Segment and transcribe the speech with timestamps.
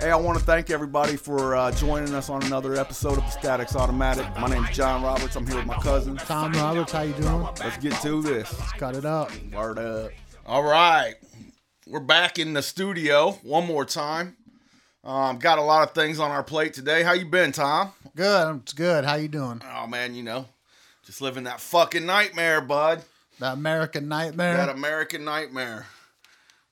[0.00, 3.28] Hey, I want to thank everybody for uh, joining us on another episode of the
[3.28, 4.24] Statics Automatic.
[4.38, 5.36] My name is John Roberts.
[5.36, 6.16] I'm here with my cousin.
[6.16, 7.42] Tom Roberts, how you doing?
[7.42, 8.58] Let's get to this.
[8.58, 9.30] Let's Cut it up.
[9.52, 10.12] Word up.
[10.46, 11.16] All right,
[11.86, 14.38] we're back in the studio one more time.
[15.04, 17.02] Um, got a lot of things on our plate today.
[17.02, 17.92] How you been, Tom?
[18.16, 18.60] Good.
[18.62, 19.04] It's good.
[19.04, 19.60] How you doing?
[19.70, 20.46] Oh man, you know,
[21.04, 23.02] just living that fucking nightmare, bud.
[23.38, 24.56] That American nightmare.
[24.56, 25.86] That American nightmare.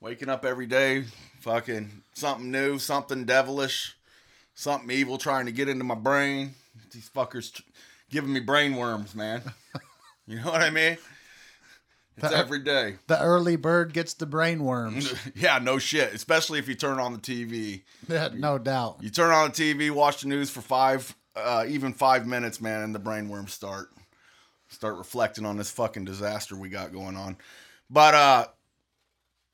[0.01, 1.03] Waking up every day,
[1.39, 3.95] fucking something new, something devilish,
[4.55, 6.53] something evil trying to get into my brain.
[6.91, 7.61] These fuckers tr-
[8.09, 9.41] giving me brain worms, man.
[10.27, 10.97] you know what I mean?
[12.17, 12.95] It's The- every day.
[13.07, 15.13] the early bird gets the brain worms.
[15.35, 16.13] yeah, no shit.
[16.13, 17.83] Especially if you turn on the TV.
[18.07, 18.97] Yeah, no doubt.
[19.01, 22.81] You turn on the TV, watch the news for five, uh, even five minutes, man,
[22.81, 23.89] and the brain worms start
[24.71, 27.35] start reflecting on this fucking disaster we got going on.
[27.89, 28.45] But uh,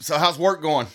[0.01, 0.87] so how's work going?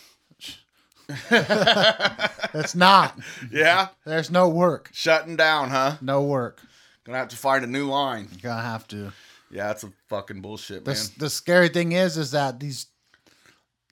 [2.52, 3.16] It's not.
[3.52, 4.90] Yeah, There's no work.
[4.92, 5.96] shutting down, huh?
[6.00, 6.60] No work.
[7.04, 8.28] Gonna have to find a new line.
[8.32, 9.12] You're gonna have to.
[9.50, 11.02] Yeah, that's a fucking bullshit, The, man.
[11.18, 12.86] the scary thing is, is that these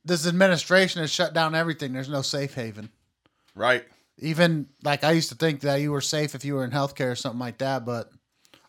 [0.04, 1.92] this administration has shut down everything.
[1.92, 2.90] There's no safe haven.
[3.54, 3.84] Right?
[4.18, 7.12] Even like I used to think that you were safe if you were in healthcare
[7.12, 8.10] or something like that, but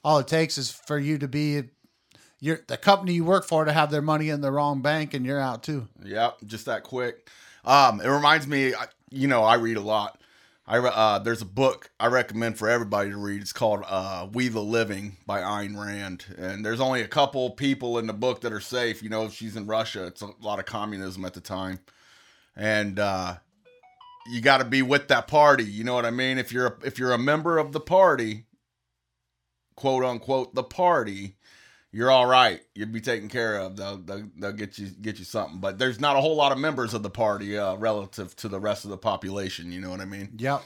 [0.04, 1.64] all it takes is for you to be
[2.40, 5.26] your the company you work for to have their money in the wrong bank and
[5.26, 5.88] you're out too.
[6.04, 7.28] Yep, just that quick.
[7.66, 8.74] Um, it reminds me,
[9.12, 10.20] you know, I read a lot.
[10.70, 13.42] I uh, there's a book I recommend for everybody to read.
[13.42, 17.98] It's called uh, "We the Living" by Ayn Rand, and there's only a couple people
[17.98, 19.02] in the book that are safe.
[19.02, 20.06] You know, she's in Russia.
[20.06, 21.80] It's a lot of communism at the time,
[22.56, 23.38] and uh,
[24.32, 25.64] you got to be with that party.
[25.64, 26.38] You know what I mean?
[26.38, 28.46] If you're a, if you're a member of the party,
[29.76, 31.36] quote unquote, the party,
[31.92, 32.62] you're all right.
[32.76, 33.76] You'll be taken care of.
[33.76, 35.60] They'll, they'll, they'll get you get you something.
[35.60, 38.60] But there's not a whole lot of members of the party uh, relative to the
[38.60, 39.72] rest of the population.
[39.72, 40.30] You know what I mean?
[40.38, 40.64] Yep.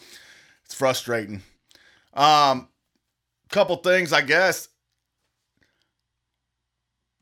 [0.66, 1.42] It's frustrating.
[2.14, 2.68] Um,
[3.50, 4.68] couple things, I guess.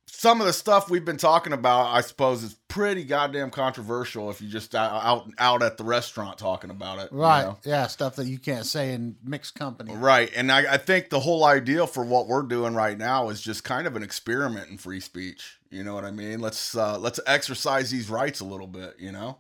[0.08, 4.30] Some of the stuff we've been talking about, I suppose, is pretty goddamn controversial.
[4.30, 7.44] If you just out out, out at the restaurant talking about it, you Right.
[7.44, 7.58] know?
[7.66, 9.94] Yeah, stuff that you can't say in mixed company.
[9.94, 10.32] Right.
[10.36, 13.64] And I, I think the whole idea for what we're doing right now is just
[13.64, 15.58] kind of an experiment in free speech.
[15.70, 16.40] You know what I mean?
[16.40, 19.38] Let's uh let's exercise these rights a little bit, you know?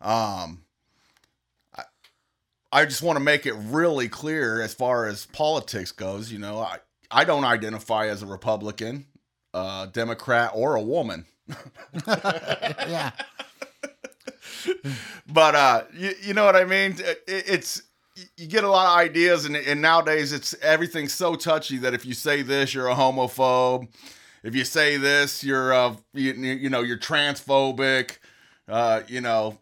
[0.00, 0.64] Um
[1.76, 1.84] I,
[2.72, 6.58] I just want to make it really clear as far as politics goes, you know,
[6.58, 6.78] I,
[7.10, 9.06] I don't identify as a Republican,
[9.54, 11.24] uh Democrat or a woman.
[12.06, 13.10] yeah.
[15.32, 16.94] but uh you, you know what i mean?
[16.98, 17.82] It- it's
[18.36, 22.04] you get a lot of ideas and, and nowadays it's everything's so touchy that if
[22.04, 23.88] you say this you're a homophobe.
[24.42, 28.18] If you say this you're uh you, you know you're transphobic.
[28.68, 29.58] Uh you know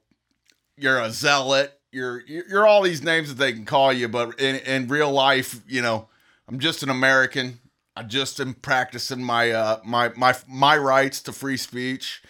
[0.77, 1.79] you're a zealot.
[1.93, 5.61] You're you're all these names that they can call you but in, in real life
[5.67, 6.09] you know
[6.47, 7.59] i'm just an american
[7.99, 12.23] i just am practicing my uh my my my rights to free speech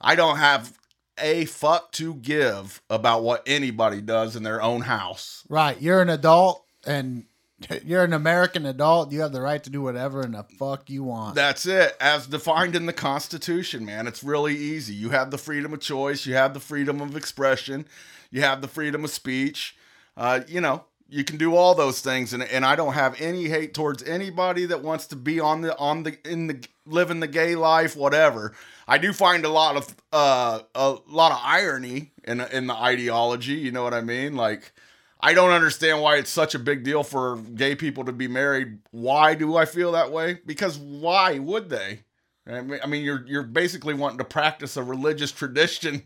[0.00, 0.72] i don't have
[1.18, 5.44] a fuck to give about what anybody does in their own house.
[5.48, 5.80] Right.
[5.80, 7.24] You're an adult and
[7.84, 9.12] you're an American adult.
[9.12, 11.34] You have the right to do whatever in the fuck you want.
[11.34, 14.06] That's it, as defined in the Constitution, man.
[14.06, 14.94] It's really easy.
[14.94, 17.86] You have the freedom of choice, you have the freedom of expression,
[18.30, 19.76] you have the freedom of speech.
[20.16, 23.48] Uh, you know, you can do all those things, and and I don't have any
[23.48, 27.28] hate towards anybody that wants to be on the on the in the living the
[27.28, 28.52] gay life, whatever.
[28.88, 33.54] I do find a lot of uh a lot of irony in in the ideology.
[33.54, 34.34] You know what I mean?
[34.34, 34.72] Like.
[35.20, 38.80] I don't understand why it's such a big deal for gay people to be married.
[38.90, 40.40] Why do I feel that way?
[40.44, 42.00] Because why would they?
[42.46, 46.02] I mean, you're you're basically wanting to practice a religious tradition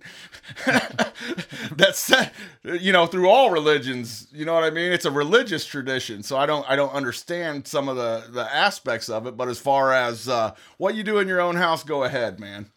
[1.72, 2.32] that's set,
[2.62, 4.28] you know, through all religions.
[4.32, 4.92] You know what I mean?
[4.92, 9.08] It's a religious tradition, so I don't I don't understand some of the the aspects
[9.08, 9.36] of it.
[9.36, 12.70] But as far as uh, what you do in your own house, go ahead, man.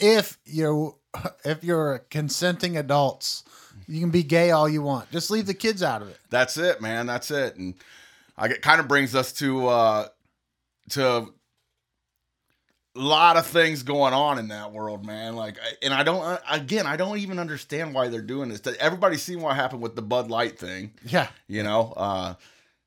[0.00, 0.96] if you're
[1.44, 3.44] if you're consenting adults,
[3.86, 5.10] you can be gay all you want.
[5.10, 6.18] Just leave the kids out of it.
[6.30, 7.06] That's it, man.
[7.06, 7.56] That's it.
[7.56, 7.74] And
[8.36, 10.08] I get kind of brings us to uh
[10.90, 11.32] to
[12.94, 15.34] a lot of things going on in that world, man.
[15.36, 18.60] Like, and I don't again, I don't even understand why they're doing this.
[18.78, 21.28] Everybody's seen what happened with the Bud Light thing, Yeah.
[21.46, 21.92] you know.
[21.96, 22.34] Uh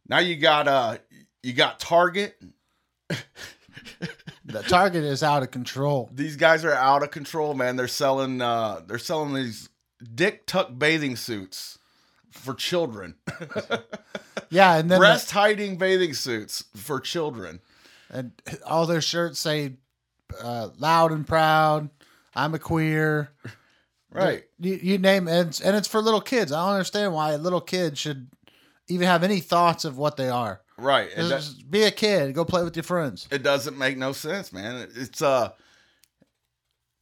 [0.07, 0.97] now you got uh
[1.43, 2.35] you got Target.
[4.47, 6.07] The target is out of control.
[6.13, 7.75] These guys are out of control, man.
[7.77, 9.69] They're selling uh they're selling these
[10.13, 11.79] dick tuck bathing suits
[12.31, 13.15] for children.
[14.51, 17.59] Yeah, and then the- Breast hiding bathing suits for children.
[18.11, 18.31] and
[18.65, 19.77] all their shirts say
[20.41, 21.89] uh, "loud and proud."
[22.35, 23.29] I'm a queer.
[24.11, 24.45] Right.
[24.59, 26.53] You, you name and it's, and it's for little kids.
[26.53, 28.29] I don't understand why a little kid should
[28.87, 30.61] even have any thoughts of what they are.
[30.77, 31.09] Right.
[31.13, 32.33] And that, Just be a kid.
[32.33, 33.27] Go play with your friends.
[33.29, 34.87] it doesn't make no sense, man.
[34.95, 35.49] It's uh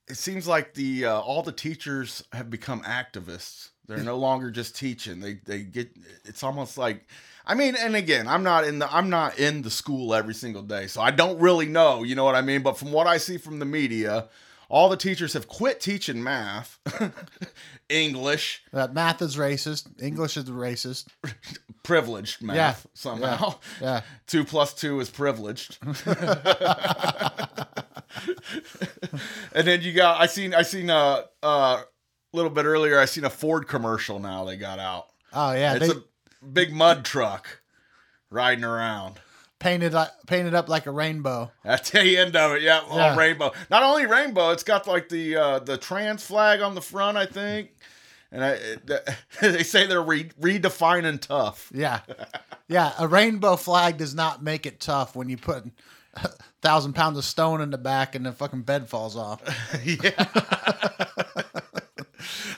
[0.09, 3.69] it seems like the uh, all the teachers have become activists.
[3.85, 5.19] They're no longer just teaching.
[5.19, 5.95] They they get
[6.25, 7.05] it's almost like
[7.45, 10.61] I mean, and again, I'm not in the I'm not in the school every single
[10.61, 12.61] day, so I don't really know, you know what I mean?
[12.63, 14.29] But from what I see from the media,
[14.69, 16.79] all the teachers have quit teaching math,
[17.89, 20.01] English, That math is racist.
[20.01, 21.07] English is racist.
[21.83, 23.55] privileged math Yeah, somehow.
[23.81, 24.01] Yeah.
[24.27, 25.77] two plus two is privileged.
[29.53, 31.81] and then you got I seen I seen a uh,
[32.31, 35.07] little bit earlier I seen a Ford commercial now they got out.
[35.33, 35.75] Oh yeah.
[35.75, 36.03] it's They a
[36.51, 37.61] big mud truck
[38.29, 39.19] riding around.
[39.59, 41.51] painted like painted up like a rainbow.
[41.63, 43.15] At the end of it, yeah, all Yeah.
[43.17, 43.51] rainbow.
[43.69, 47.25] Not only rainbow, it's got like the uh, the trans flag on the front, I
[47.25, 47.69] think.
[48.31, 48.57] And I,
[49.41, 51.69] they say they're re- redefining tough.
[51.73, 52.01] Yeah.
[52.69, 52.93] Yeah.
[52.97, 55.65] A rainbow flag does not make it tough when you put
[56.15, 56.29] a
[56.61, 59.41] thousand pounds of stone in the back and the fucking bed falls off.
[59.85, 60.09] yeah.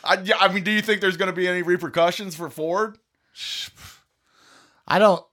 [0.04, 2.98] I, yeah, I mean, do you think there's going to be any repercussions for Ford?
[4.88, 5.24] I don't.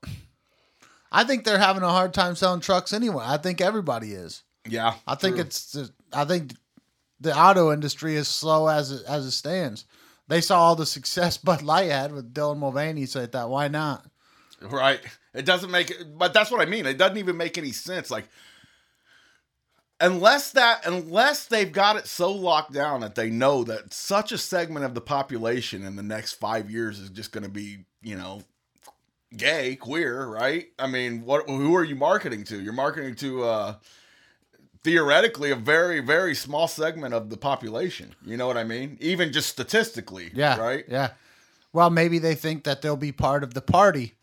[1.11, 3.23] I think they're having a hard time selling trucks anyway.
[3.25, 4.41] I think everybody is.
[4.67, 5.45] Yeah, I think true.
[5.45, 5.91] it's.
[6.11, 6.53] I think
[7.19, 9.85] the auto industry is slow as it, as it stands.
[10.27, 13.67] They saw all the success Bud Light had with Dylan Mulvaney, so they thought, why
[13.67, 14.05] not?
[14.61, 14.99] right.
[15.33, 16.85] It doesn't make, but that's what I mean.
[16.85, 18.11] It doesn't even make any sense.
[18.11, 18.25] Like,
[19.99, 24.37] unless that, unless they've got it so locked down that they know that such a
[24.37, 28.15] segment of the population in the next five years is just going to be, you
[28.15, 28.41] know,
[29.35, 30.67] gay, queer, right?
[30.77, 31.47] I mean, what?
[31.49, 32.59] Who are you marketing to?
[32.61, 33.43] You're marketing to.
[33.43, 33.75] uh
[34.83, 39.31] theoretically a very very small segment of the population you know what i mean even
[39.31, 40.57] just statistically Yeah.
[40.59, 41.11] right Yeah.
[41.71, 44.13] Well, maybe they think that they'll be part of the party.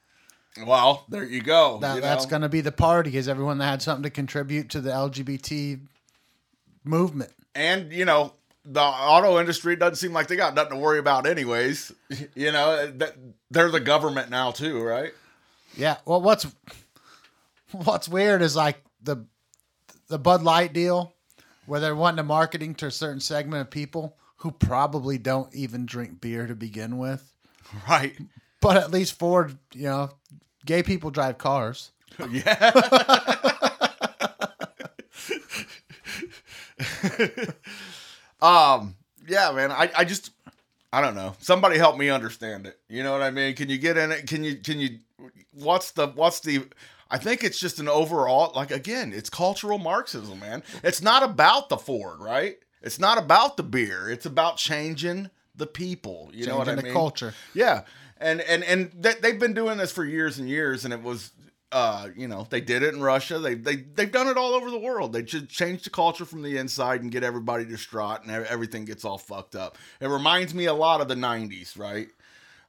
[0.66, 3.66] Well there you go That, you that's going to be the party, is everyone that
[3.66, 5.80] had something to contribute to the LGBT
[6.84, 7.30] movement.
[7.54, 8.32] and you know
[8.64, 11.92] the auto industry doesn't seem like they got nothing to worry about anyways
[12.34, 13.16] you know that
[13.50, 15.12] they're the government now too right
[15.76, 15.96] Yeah.
[16.04, 16.46] Well, what's
[17.72, 19.24] what's weird is like the
[20.08, 21.14] the Bud Light deal,
[21.66, 25.86] where they're wanting to marketing to a certain segment of people who probably don't even
[25.86, 27.32] drink beer to begin with.
[27.88, 28.16] right
[28.60, 30.10] But at least Ford, you know,
[30.66, 31.92] gay people drive cars.
[32.30, 32.70] yeah
[38.42, 38.94] um
[39.26, 40.32] yeah man i i just
[40.92, 43.78] i don't know somebody help me understand it you know what i mean can you
[43.78, 44.98] get in it can you can you
[45.52, 46.62] what's the what's the
[47.10, 50.62] I think it's just an overall like again, it's cultural Marxism, man.
[50.84, 52.56] It's not about the Ford, right?
[52.82, 54.08] It's not about the beer.
[54.08, 56.30] It's about changing the people.
[56.32, 56.84] You know what I mean?
[56.84, 57.34] the culture.
[57.52, 57.82] Yeah,
[58.20, 61.32] and and and they, they've been doing this for years and years, and it was,
[61.72, 63.38] uh, you know, they did it in Russia.
[63.38, 65.12] They they they've done it all over the world.
[65.12, 69.04] They just change the culture from the inside and get everybody distraught, and everything gets
[69.04, 69.78] all fucked up.
[70.00, 72.08] It reminds me a lot of the '90s, right?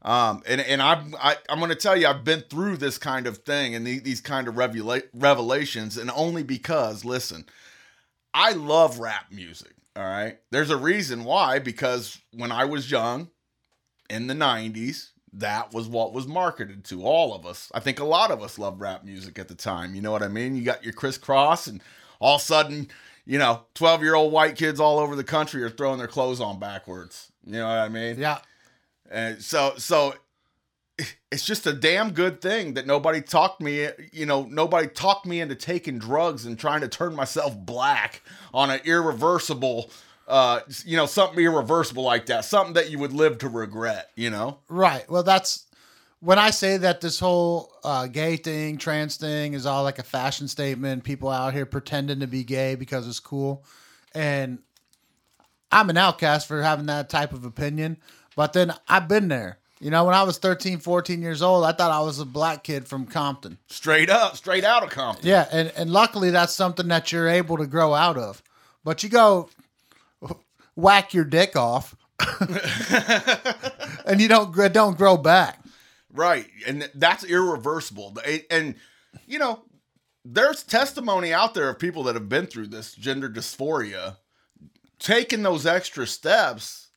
[0.04, 3.28] Um, and and I'm I, I'm going to tell you, I've been through this kind
[3.28, 7.46] of thing and the, these kind of revela- revelations, and only because, listen,
[8.34, 9.74] I love rap music.
[9.96, 11.60] All right, there's a reason why.
[11.60, 13.30] Because when I was young,
[14.10, 17.72] in the '90s, that was what was marketed to all of us.
[17.74, 19.96] I think a lot of us loved rap music at the time.
[19.96, 20.56] You know what I mean?
[20.56, 21.82] You got your Kris Kross, and
[22.20, 22.90] all of a sudden,
[23.26, 26.42] you know, 12 year old white kids all over the country are throwing their clothes
[26.42, 27.32] on backwards.
[27.46, 28.20] You know what I mean?
[28.20, 28.40] Yeah.
[29.10, 30.16] And so so
[31.32, 35.40] it's just a damn good thing that nobody talked me, you know, nobody talked me
[35.40, 38.22] into taking drugs and trying to turn myself black
[38.54, 39.90] on an irreversible
[40.32, 44.30] uh you know, something irreversible like that, something that you would live to regret, you
[44.30, 44.60] know?
[44.70, 45.08] Right.
[45.10, 45.66] Well, that's
[46.22, 50.04] when I say that this whole uh, gay thing, trans thing is all like a
[50.04, 51.04] fashion statement.
[51.04, 53.66] People out here pretending to be gay because it's cool.
[54.14, 54.60] And
[55.72, 57.98] I'm an outcast for having that type of opinion.
[58.36, 59.58] But then I've been there.
[59.80, 62.64] You know, when I was 13, 14 years old, I thought I was a black
[62.64, 63.58] kid from Compton.
[63.66, 65.28] Straight up, straight out of Compton.
[65.28, 65.48] Yeah.
[65.52, 68.44] And, and luckily, that's something that you're able to grow out of.
[68.84, 69.50] But you go
[70.82, 71.96] whack your dick off
[74.06, 75.60] and you don't, don't grow back.
[76.14, 76.48] Right.
[76.68, 78.18] And that's irreversible.
[78.50, 78.76] And,
[79.28, 79.64] you know,
[80.24, 84.18] there's testimony out there of people that have been through this gender dysphoria,
[85.00, 86.90] taking those extra steps,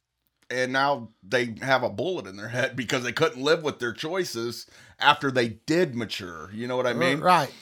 [0.50, 3.93] and now they have a bullet in their head because they couldn't live with their
[3.93, 4.67] choices
[4.99, 6.50] after they did mature.
[6.53, 7.21] You know what I mean?
[7.21, 7.53] right.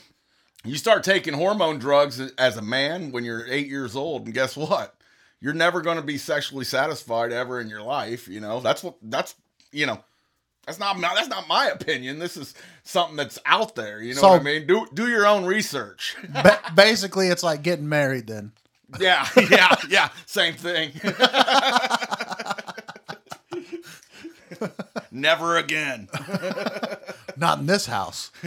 [0.65, 4.57] You start taking hormone drugs as a man when you're eight years old, and guess
[4.57, 4.95] what?
[5.43, 8.29] You're never going to be sexually satisfied ever in your life.
[8.29, 9.35] You know, that's what that's
[9.73, 10.03] you know.
[10.67, 12.21] That's not my, that's not my opinion.
[12.21, 14.01] This is something that's out there.
[14.01, 14.67] You know So- what I mean?
[14.69, 16.17] Do do your own research.
[16.33, 18.29] Ba- basically, it's like getting married.
[18.29, 18.53] Then
[19.01, 20.09] yeah, yeah, yeah.
[20.27, 20.93] Same thing.
[25.11, 26.09] Never again.
[27.37, 28.31] not in this house.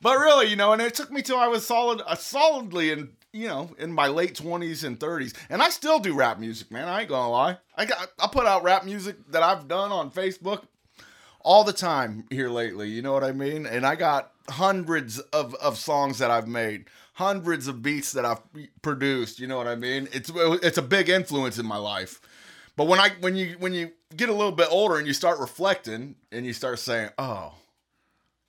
[0.00, 3.08] But really, you know, and it took me till I was solid, uh, solidly in,
[3.32, 6.88] you know, in my late twenties and thirties, and I still do rap music, man.
[6.88, 7.58] I ain't gonna lie.
[7.76, 10.62] I got, I put out rap music that I've done on Facebook
[11.40, 12.88] all the time here lately.
[12.88, 13.66] You know what I mean?
[13.66, 18.40] And I got hundreds of of songs that I've made, hundreds of beats that I've
[18.82, 19.38] produced.
[19.40, 20.08] You know what I mean?
[20.12, 22.20] It's it's a big influence in my life.
[22.76, 25.38] But when I when you when you get a little bit older and you start
[25.40, 27.54] reflecting and you start saying, "Oh,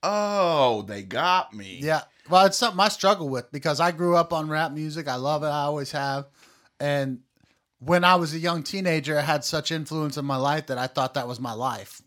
[0.03, 2.01] oh, they got me." Yeah.
[2.29, 5.07] Well, it's something I struggle with because I grew up on rap music.
[5.07, 5.47] I love it.
[5.47, 6.27] I always have.
[6.79, 7.19] And
[7.79, 10.87] when I was a young teenager, it had such influence in my life that I
[10.87, 12.01] thought that was my life.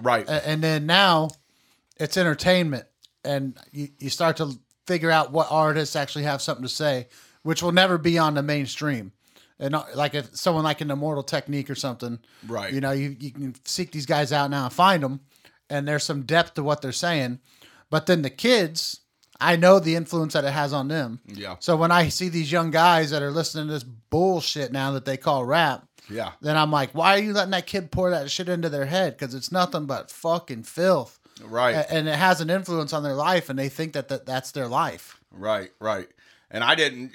[0.00, 0.28] Right.
[0.28, 1.30] And then now
[1.98, 2.86] it's entertainment.
[3.24, 7.08] And you, you start to figure out what artists actually have something to say,
[7.42, 9.12] which will never be on the mainstream.
[9.58, 12.72] And uh, like if someone like an Immortal Technique or something, Right.
[12.72, 15.20] You know, you, you can seek these guys out now and find them,
[15.70, 17.38] and there's some depth to what they're saying.
[17.88, 19.00] But then the kids,
[19.40, 21.20] I know the influence that it has on them.
[21.26, 21.56] Yeah.
[21.60, 25.04] So when I see these young guys that are listening to this bullshit now that
[25.04, 26.32] they call rap, Yeah.
[26.40, 29.16] then I'm like, why are you letting that kid pour that shit into their head?
[29.18, 31.18] Because it's nothing but fucking filth.
[31.42, 31.74] Right.
[31.74, 34.52] A- And it has an influence on their life, and they think that, that that's
[34.52, 35.20] their life.
[35.32, 36.08] Right, right.
[36.50, 37.10] And I didn't.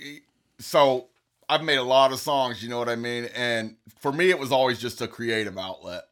[0.60, 1.08] So
[1.48, 3.30] I've made a lot of songs, you know what I mean?
[3.34, 6.04] And for me, it was always just a creative outlet.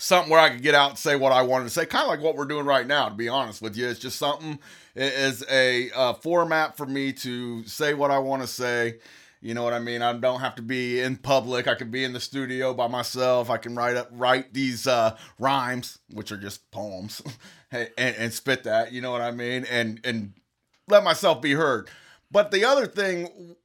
[0.00, 2.08] Something where I could get out and say what I wanted to say, kind of
[2.08, 3.86] like what we're doing right now, to be honest with you.
[3.88, 4.58] It's just something,
[4.94, 8.98] it is a, uh format for me to say what I want to say.
[9.42, 10.02] You know what I mean?
[10.02, 11.66] I don't have to be in public.
[11.66, 13.48] I can be in the studio by myself.
[13.48, 17.22] I can write up, write these uh, rhymes, which are just poems,
[17.72, 18.92] and, and spit that.
[18.92, 19.64] You know what I mean?
[19.70, 20.34] And and
[20.88, 21.88] let myself be heard.
[22.30, 23.56] But the other thing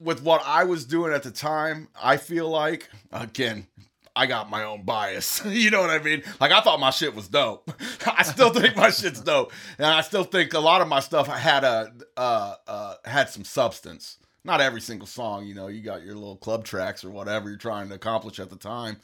[0.00, 3.68] with what I was doing at the time, I feel like again,
[4.14, 5.42] I got my own bias.
[5.48, 6.22] you know what I mean?
[6.40, 7.70] Like I thought my shit was dope.
[8.06, 11.26] I still think my shit's dope, and I still think a lot of my stuff
[11.26, 14.18] had a uh, uh, had some substance.
[14.44, 15.68] Not every single song, you know.
[15.68, 18.96] You got your little club tracks or whatever you're trying to accomplish at the time,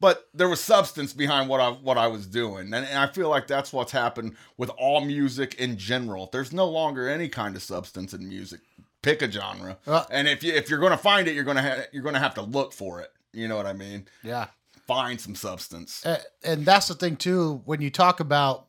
[0.00, 3.28] but there was substance behind what I what I was doing, and, and I feel
[3.28, 6.28] like that's what's happened with all music in general.
[6.32, 8.60] There's no longer any kind of substance in music.
[9.02, 11.84] Pick a genre, Well- and if you if you're gonna find it, you're gonna ha-
[11.92, 13.12] you're gonna have to look for it.
[13.32, 14.06] You know what I mean?
[14.22, 14.46] Yeah.
[14.86, 16.04] Find some substance.
[16.06, 18.66] A- and that's the thing too when you talk about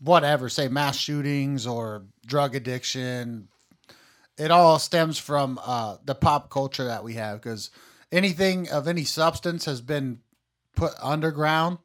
[0.00, 3.48] whatever say mass shootings or drug addiction
[4.36, 7.70] it all stems from uh, the pop culture that we have because
[8.10, 10.18] anything of any substance has been
[10.74, 11.78] put underground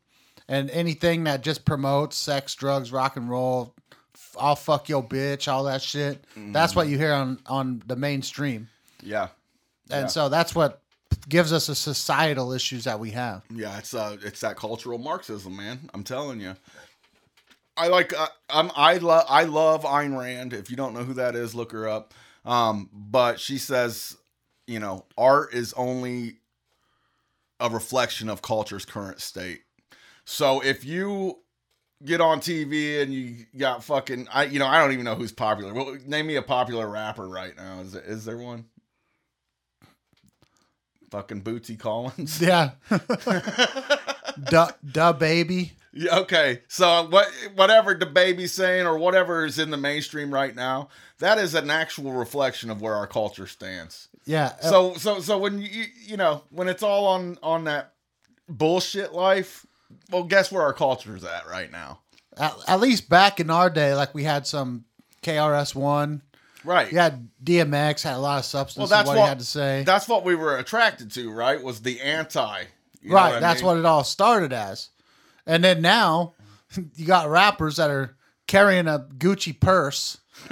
[0.47, 3.75] and anything that just promotes sex drugs rock and roll
[4.39, 8.67] i'll fuck your bitch all that shit that's what you hear on on the mainstream
[9.03, 9.27] Yeah,
[9.91, 10.07] and Yeah.
[10.07, 10.81] so that's what
[11.27, 13.77] gives us the societal issues that we have yeah.
[13.77, 15.89] It's uh, it's that cultural Marxism, man.
[15.93, 16.55] I'm telling you.
[17.75, 18.17] I like.
[18.17, 18.71] Uh, I'm.
[18.75, 19.25] I love.
[19.29, 20.53] I love Ayn Rand.
[20.53, 22.13] If you don't know who that is, look her up.
[22.45, 24.17] Um, but she says,
[24.67, 26.37] you know, art is only
[27.59, 29.61] a reflection of culture's current state.
[30.25, 31.39] So if you
[32.03, 35.31] get on TV and you got fucking, I, you know, I don't even know who's
[35.31, 35.73] popular.
[35.73, 37.81] Well, name me a popular rapper right now.
[37.81, 38.65] Is is there one?
[41.11, 42.41] Fucking Bootsy Collins.
[42.41, 42.71] yeah
[44.49, 46.61] duh, duh baby Yeah, okay.
[46.67, 51.37] So what whatever the baby's saying or whatever is in the mainstream right now, that
[51.39, 54.09] is an actual reflection of where our culture stands.
[54.25, 54.53] Yeah.
[54.61, 57.93] uh, So so so when you you know, when it's all on on that
[58.49, 59.65] bullshit life,
[60.11, 61.99] well guess where our culture's at right now.
[62.37, 64.85] at, at least back in our day, like we had some
[65.23, 66.21] KRS One.
[66.67, 66.91] Right.
[66.91, 68.77] You had DMX had a lot of substance.
[68.77, 69.83] Well, that's what, what he had to say.
[69.85, 71.63] That's what we were attracted to, right?
[71.63, 72.63] Was the anti.
[73.05, 73.35] right.
[73.35, 73.67] I that's mean?
[73.67, 74.89] what it all started as.
[75.45, 76.33] And then now
[76.95, 80.17] you got rappers that are carrying a Gucci purse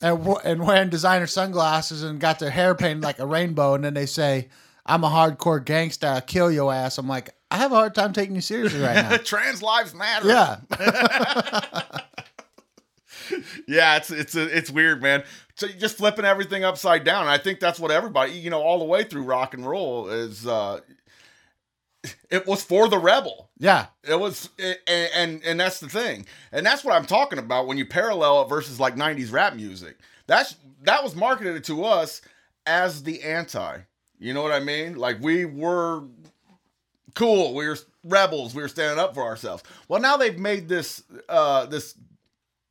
[0.00, 3.92] and and wearing designer sunglasses and got their hair painted like a rainbow, and then
[3.92, 4.48] they say,
[4.86, 6.06] "I'm a hardcore gangster.
[6.06, 8.94] I'll kill your ass." I'm like, I have a hard time taking you seriously right
[8.94, 9.16] now.
[9.24, 10.26] Trans lives matter.
[10.26, 12.00] yeah.
[13.68, 15.24] Yeah, it's it's it's weird, man.
[15.56, 17.26] So you're just flipping everything upside down.
[17.28, 20.46] I think that's what everybody, you know, all the way through rock and roll is.
[20.46, 20.80] uh
[22.30, 23.48] It was for the rebel.
[23.58, 23.86] Yeah.
[24.02, 27.78] It was, and, and and that's the thing, and that's what I'm talking about when
[27.78, 29.96] you parallel it versus like '90s rap music.
[30.26, 32.20] That's that was marketed to us
[32.66, 33.78] as the anti.
[34.18, 34.96] You know what I mean?
[34.96, 36.02] Like we were
[37.14, 37.54] cool.
[37.54, 38.54] We were rebels.
[38.54, 39.62] We were standing up for ourselves.
[39.88, 41.94] Well, now they've made this uh this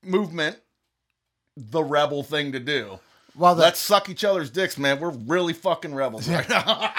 [0.05, 0.57] movement
[1.55, 2.99] the rebel thing to do.
[3.35, 4.99] Well, the, Let's suck each other's dicks, man.
[4.99, 6.93] We're really fucking rebels right now.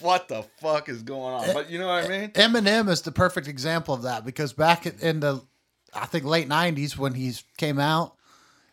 [0.00, 1.44] what the fuck is going on?
[1.44, 2.30] Eh, but you know what I eh, mean?
[2.30, 5.40] Eminem is the perfect example of that because back in the,
[5.94, 8.14] I think late '90s when he came out,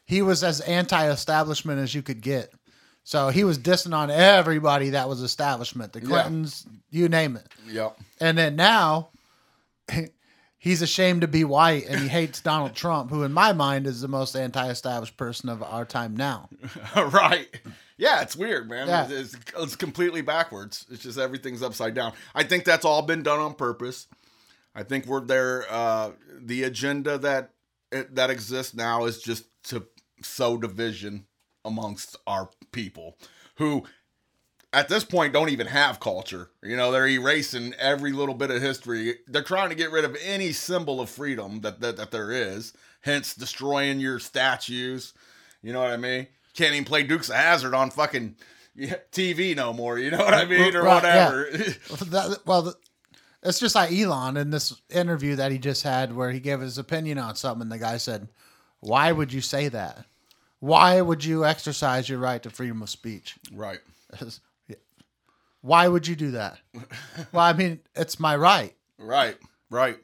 [0.05, 2.51] he was as anti-establishment as you could get.
[3.03, 6.07] So he was dissing on everybody that was establishment, the Yeah.
[6.07, 7.47] Clintons, you name it.
[7.67, 7.97] Yep.
[8.19, 9.09] And then now,
[10.65, 14.01] he's ashamed to be white and he hates Donald Trump, who in my mind is
[14.01, 16.50] the most anti-established person of our time now.
[16.95, 17.48] right.
[17.98, 18.88] Yeah, it's weird, man.
[18.88, 19.07] Yeah.
[19.07, 20.88] It's, it's completely backwards.
[20.89, 22.13] It's just everything's upside down.
[22.34, 24.07] I think that's all been done on purpose.
[24.74, 25.65] I think we're there.
[25.69, 27.51] Uh, the agenda that
[27.91, 29.86] it, that exists now is just to
[30.24, 31.27] sow division
[31.63, 33.19] amongst our people,
[33.57, 33.84] who
[34.75, 36.50] at this point don't even have culture.
[36.62, 39.15] You know, they're erasing every little bit of history.
[39.27, 42.74] They're trying to get rid of any symbol of freedom that that, that there is.
[43.01, 45.13] Hence, destroying your statues.
[45.62, 46.27] You know what I mean?
[46.55, 48.36] Can't even play Dukes of Hazzard on fucking
[49.12, 49.98] TV no more.
[50.00, 51.25] You know what I mean, or Right, yeah.
[51.29, 51.50] whatever.
[52.05, 52.75] That- well, the-
[53.44, 56.79] it's just like Elon in this interview that he just had where he gave his
[56.79, 57.62] opinion on something.
[57.62, 58.27] And the guy said,
[58.79, 60.05] Why would you say that?
[60.60, 63.36] Why would you exercise your right to freedom of speech?
[63.53, 63.79] right.
[65.65, 66.60] Why would you do that?
[67.31, 68.75] well, I mean, it's my right.
[69.00, 69.36] Right,
[69.72, 69.98] right.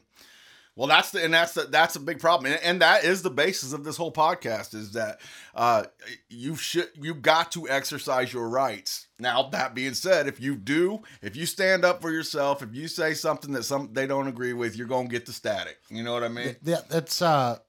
[0.75, 3.29] Well, that's the and that's the, that's a big problem, and, and that is the
[3.29, 4.73] basis of this whole podcast.
[4.73, 5.21] Is that
[5.53, 5.83] uh,
[6.29, 9.05] you should you got to exercise your rights.
[9.19, 12.87] Now, that being said, if you do, if you stand up for yourself, if you
[12.87, 15.77] say something that some they don't agree with, you're gonna get the static.
[15.89, 16.55] You know what I mean?
[16.63, 17.59] Yeah, It's uh,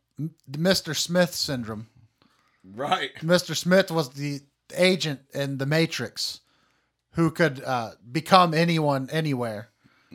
[0.51, 0.97] Mr.
[0.97, 1.89] Smith syndrome.
[2.65, 3.15] Right.
[3.17, 3.55] Mr.
[3.55, 4.41] Smith was the
[4.75, 6.41] agent in the Matrix
[7.13, 9.69] who could uh, become anyone anywhere.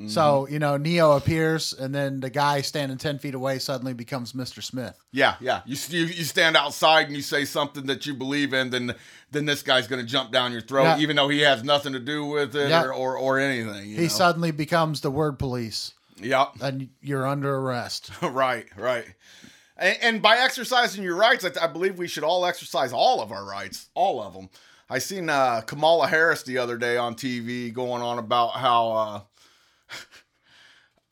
[0.09, 4.33] So, you know, Neo appears and then the guy standing 10 feet away suddenly becomes
[4.33, 4.61] Mr.
[4.61, 4.95] Smith.
[5.11, 5.61] Yeah, yeah.
[5.65, 8.93] You, you you stand outside and you say something that you believe in, then
[9.31, 10.99] then this guy's gonna jump down your throat, Yeah.
[10.99, 12.83] even though he has nothing to do with it Yeah.
[12.83, 13.89] or, or or anything.
[13.89, 14.07] You He know?
[14.09, 16.49] suddenly becomes the word police Yep.
[16.61, 18.11] and you're under arrest.
[18.21, 19.05] right, right.
[19.77, 23.31] And, and by exercising your rights, I, I believe we should all exercise all of
[23.31, 24.49] our rights, all of them.
[24.89, 29.21] I seen uh, Kamala Harris the other day on TV going on about how uh,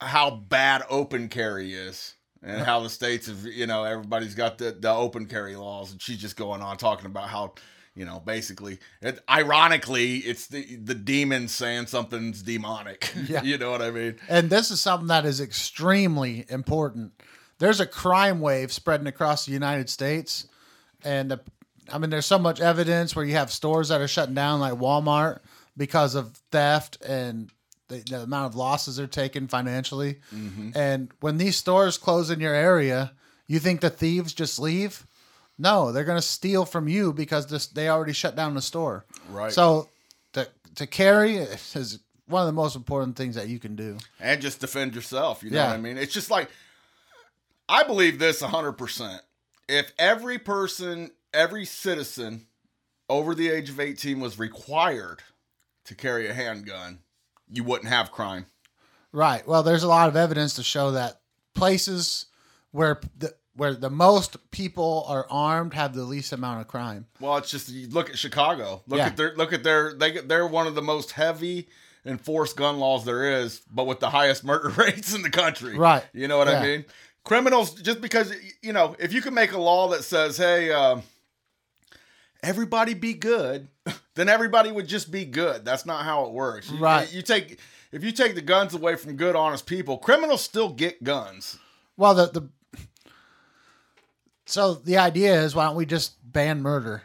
[0.00, 2.14] how bad open carry is.
[2.42, 6.00] And how the states have, you know, everybody's got the, the open carry laws, and
[6.00, 7.54] she's just going on talking about how,
[7.96, 13.12] you know, basically, it, ironically, it's the the demons saying something's demonic.
[13.26, 13.42] Yeah.
[13.42, 14.16] you know what I mean?
[14.28, 17.20] And this is something that is extremely important.
[17.58, 20.46] There's a crime wave spreading across the United States.
[21.02, 21.40] And the,
[21.92, 24.74] I mean, there's so much evidence where you have stores that are shutting down, like
[24.74, 25.40] Walmart,
[25.76, 27.50] because of theft and
[27.88, 30.16] the, the amount of losses they're taking financially.
[30.34, 30.70] Mm-hmm.
[30.74, 33.12] And when these stores close in your area,
[33.46, 35.06] you think the thieves just leave?
[35.58, 39.04] No, they're going to steal from you because this, they already shut down the store.
[39.30, 39.52] Right.
[39.52, 39.88] So
[40.32, 43.96] to, to carry is one of the most important things that you can do.
[44.20, 45.42] and just defend yourself.
[45.42, 45.68] You know Yeah.
[45.68, 45.96] what I mean?
[45.96, 46.50] It's just like
[47.68, 49.18] I believe this 100%.
[49.68, 52.46] If every person, every citizen
[53.08, 55.22] over the age of 18 was required
[55.84, 56.98] to carry a handgun,
[57.48, 58.46] you wouldn't have crime.
[59.12, 59.46] Right.
[59.46, 61.20] Well, there's a lot of evidence to show that
[61.54, 62.26] places
[62.72, 67.06] where the where the most people are armed have the least amount of crime.
[67.20, 68.82] Well, it's just you look at Chicago.
[68.86, 69.06] Look Yeah.
[69.06, 71.68] at their look at their they they're one of the most heavy
[72.04, 75.78] enforced gun laws there is, but with the highest murder rates in the country.
[75.78, 76.04] Right.
[76.12, 76.60] You know what Yeah.
[76.60, 76.84] I mean?
[77.24, 81.02] Criminals just because you know, if you can make a law that says, "Hey, um,
[82.46, 83.68] everybody be good,"
[84.14, 85.64] then everybody would just be good.
[85.64, 86.70] That's not how it works.
[86.70, 87.12] You- Right.
[87.12, 87.58] You take
[87.92, 91.58] if you take the guns away from good, honest people, criminals still get guns.
[91.96, 92.48] Well, the the
[94.46, 97.02] so the idea is why don't we just ban murder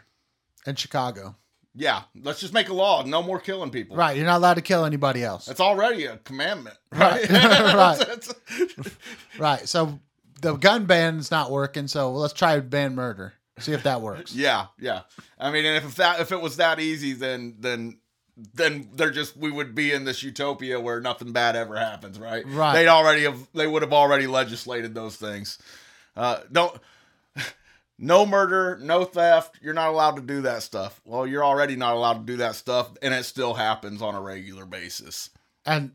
[0.66, 1.36] in Chicago?
[1.74, 3.02] Yeah, let's just make a law.
[3.02, 3.96] No more killing people.
[3.96, 4.14] Right.
[4.16, 5.46] You're not allowed to kill anybody else.
[5.46, 6.76] That's already a commandment.
[6.92, 7.28] Right.
[7.30, 8.28] Right.
[9.38, 9.66] Right.
[9.66, 9.98] So
[10.42, 11.88] the gun ban's not working.
[11.88, 13.32] So let's try to ban murder.
[13.58, 14.34] See if that works.
[14.34, 15.02] yeah, yeah.
[15.38, 17.98] I mean, and if that if it was that easy, then then
[18.54, 22.44] then they're just we would be in this utopia where nothing bad ever happens, right?
[22.46, 22.74] Right.
[22.74, 25.58] They'd already have they would have already legislated those things.
[26.16, 26.78] Uh, don't.
[27.98, 29.60] No murder, no theft.
[29.62, 31.00] You're not allowed to do that stuff.
[31.04, 34.20] Well, you're already not allowed to do that stuff, and it still happens on a
[34.20, 35.30] regular basis.
[35.64, 35.92] And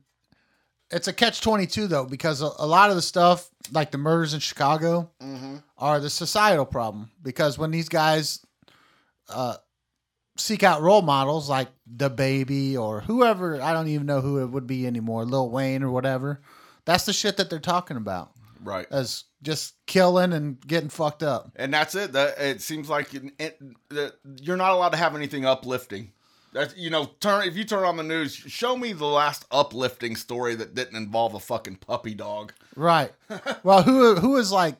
[0.92, 4.34] it's a catch 22 though because a, a lot of the stuff like the murders
[4.34, 5.10] in chicago
[5.78, 8.46] are the societal problem because when these guys
[9.30, 9.56] uh,
[10.38, 13.60] seek out role models like the baby or whoever.
[13.62, 16.42] I don't even know who it would be anymore, Lil Wayne or whatever.
[16.86, 18.32] That's the shit that they're talking about
[18.64, 18.86] Right.
[18.92, 21.52] as just killing and getting fucked up.
[21.56, 22.14] and that's it.
[22.14, 26.12] That it seems like it, it, that you're not allowed to have anything uplifting.
[26.58, 30.16] That's you know, turn if you turn on the news, show me the last uplifting
[30.16, 32.52] story that didn't involve a fucking puppy dog.
[32.76, 33.14] Right.
[33.64, 34.74] well, who who is like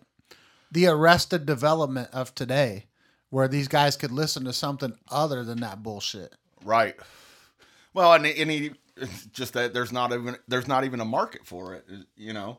[0.72, 2.86] the arrested development of today,
[3.30, 6.34] where these guys could listen to something other than that bullshit?
[6.66, 6.96] Right.
[7.94, 11.46] Well, and and he, it's just that there's not even there's not even a market
[11.46, 11.86] for it.
[12.16, 12.58] You know,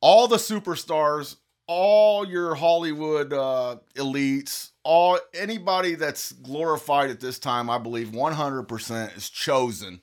[0.00, 7.70] all the superstars, all your Hollywood uh, elites, all anybody that's glorified at this time,
[7.70, 10.00] I believe 100% is chosen.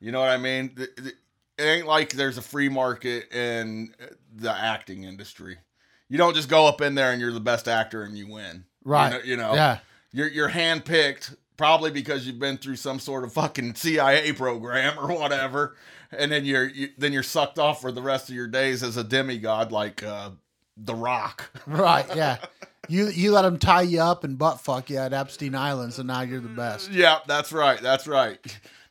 [0.00, 0.74] You know what I mean?
[0.76, 1.14] It
[1.58, 3.94] ain't like there's a free market in
[4.34, 5.58] the acting industry.
[6.08, 8.64] You don't just go up in there and you're the best actor and you win.
[8.84, 9.12] Right.
[9.12, 9.54] You know, you know?
[9.54, 9.78] Yeah.
[10.12, 15.16] you're you're handpicked probably because you've been through some sort of fucking CIA program or
[15.18, 15.76] whatever,
[16.12, 18.96] and then you're you, then you're sucked off for the rest of your days as
[18.96, 20.30] a demigod like uh,
[20.76, 21.50] The Rock.
[21.66, 22.06] Right.
[22.14, 22.38] Yeah.
[22.88, 26.02] you you let them tie you up and butt fuck you at Epstein Island, so
[26.02, 26.90] now you're the best.
[26.90, 27.80] yeah, that's right.
[27.80, 28.38] That's right.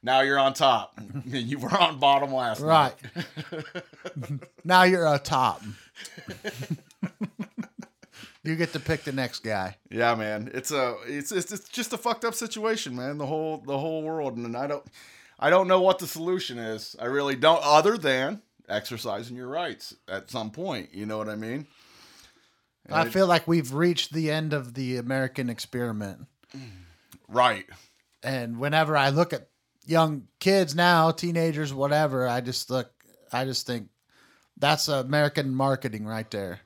[0.02, 1.00] Now you're on top.
[1.26, 2.96] you were on bottom last night.
[3.16, 3.26] Right.
[4.16, 4.40] night.
[4.64, 5.62] now you're a top.
[8.44, 9.78] you get to pick the next guy.
[9.90, 10.52] Yeah, man.
[10.54, 13.18] It's a it's, it's it's just a fucked up situation, man.
[13.18, 14.84] The whole the whole world, and I don't
[15.40, 16.96] I don't know what the solution is.
[17.00, 20.94] I really don't, other than exercising your rights at some point.
[20.94, 21.68] You know what I mean?
[22.86, 26.28] And I it- feel like we've reached the end of the American experiment.
[27.28, 27.66] right.
[28.24, 29.50] And whenever I look at
[29.86, 32.92] young kids now, teenagers, whatever, I just look,
[33.32, 33.90] I just think
[34.58, 36.62] that's American marketing right there.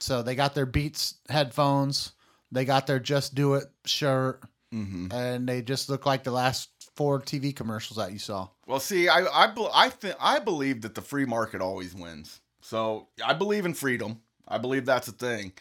[0.00, 2.12] So they got their Beats headphones,
[2.50, 4.42] they got their Just Do It shirt,
[4.74, 5.10] Mm-hmm.
[5.12, 8.48] and they just look like the last four TV commercials that you saw.
[8.68, 12.40] Well, see, I I I think I believe that the free market always wins.
[12.60, 14.20] So I believe in freedom.
[14.46, 15.54] I believe that's a thing.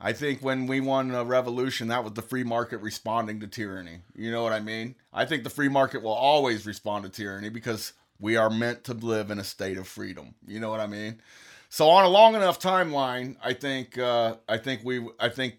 [0.00, 4.00] I think when we won a revolution, that was the free market responding to tyranny.
[4.16, 4.96] You know what I mean?
[5.12, 8.94] I think the free market will always respond to tyranny because we are meant to
[8.94, 10.34] live in a state of freedom.
[10.46, 11.22] You know what I mean?
[11.70, 15.56] So on a long enough timeline, I think uh, I think we I think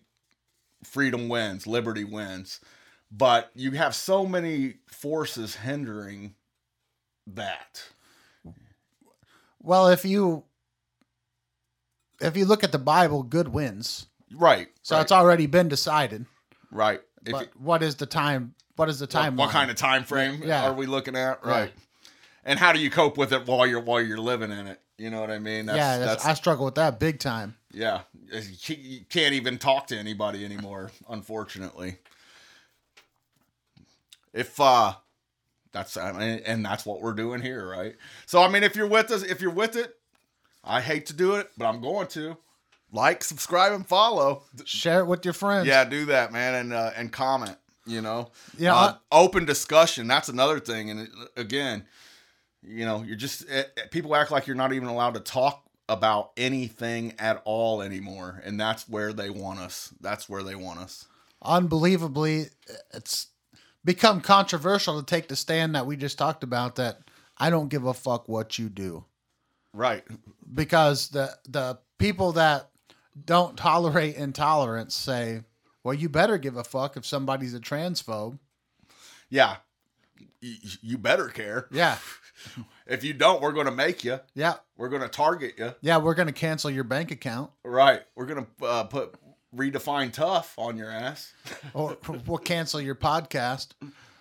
[0.83, 2.59] freedom wins, liberty wins.
[3.11, 6.35] But you have so many forces hindering
[7.35, 7.83] that.
[9.61, 10.43] Well, if you
[12.19, 14.07] if you look at the Bible, good wins.
[14.33, 14.69] Right.
[14.81, 16.25] So right, it's already been decided.
[16.71, 17.01] right.
[17.25, 18.55] If But what is the time?
[18.75, 19.35] What is the time?
[19.35, 20.63] what kind of time frame Yeah.
[20.67, 21.45] are we looking at?
[21.45, 21.71] Right.
[22.43, 24.79] And how do you cope with it while you're while you're living in it?
[24.97, 25.65] You know what I mean?
[25.67, 27.55] That's, yeah, that's, that's I struggle with that big time.
[27.71, 28.01] yeah.
[28.67, 31.97] You can't even talk to anybody anymore, unfortunately.
[34.33, 34.93] If uh
[35.71, 37.95] that's I mean, and that's what we're doing here, right?
[38.25, 39.95] So I mean, if you're with us, if you're with it,
[40.63, 42.37] I hate to do it, but I'm going to
[42.93, 44.43] like, subscribe, and follow.
[44.65, 45.65] Share it with your friends.
[45.67, 47.57] Yeah, do that, man, and uh, and comment.
[47.85, 50.07] You know, Yeah, Uh, open discussion.
[50.07, 50.91] That's another thing.
[50.91, 51.85] And it- again,
[52.61, 55.63] you know, you're just eh, eh, people act like you're not even allowed to talk
[55.89, 59.91] about anything at all anymore, and that's where they want us.
[59.99, 61.07] That's where they want us.
[61.43, 62.45] unbelievably
[62.93, 63.27] it's
[63.83, 66.99] become controversial to take the stand that we just talked about that
[67.37, 69.05] I don't give a fuck what you do
[69.73, 70.03] Right.
[70.53, 72.69] because the the people that
[73.25, 75.41] don't tolerate intolerance say
[75.83, 78.37] well you better give a fuck if somebody's a transphobe
[79.29, 79.57] Yeah.
[80.43, 81.67] Y- you better care.
[81.71, 81.97] yeah
[82.87, 84.19] If you don't, we're going to make you.
[84.33, 85.73] yeah We're going to target you.
[85.81, 88.01] yeah we're going to cancel your bank account Right.
[88.15, 89.15] We're going to uh, put
[89.55, 91.33] redefine tough on your ass.
[91.73, 93.69] or we'll cancel your podcast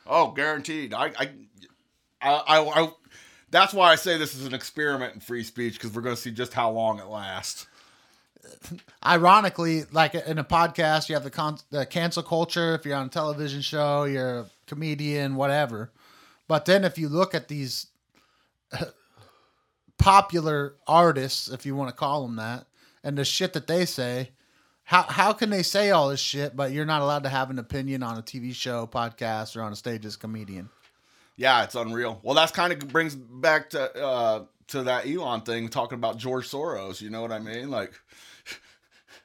[0.06, 0.92] Oh, guaranteed.
[0.92, 1.30] I, I,
[2.20, 2.92] I, I, I
[3.50, 6.20] that's why I say this is an experiment in free speech because we're going to
[6.20, 7.66] see just how long it lasts.
[9.06, 12.74] ironically, like in a podcast, you have the, con- the cancel culture.
[12.74, 15.92] If you're on a television show, you're a comedian, whatever.
[16.48, 17.86] But then if you look at these
[19.98, 22.66] popular artists, if you want to call them that,
[23.04, 24.30] and the shit that they say,
[24.90, 27.60] how how can they say all this shit, but you're not allowed to have an
[27.60, 30.68] opinion on a TV show, podcast, or on a stage as a comedian?
[31.36, 32.18] Yeah, it's unreal.
[32.24, 36.50] Well, that's kind of brings back to uh, to that Elon thing talking about George
[36.50, 37.00] Soros.
[37.00, 37.70] You know what I mean?
[37.70, 37.92] Like,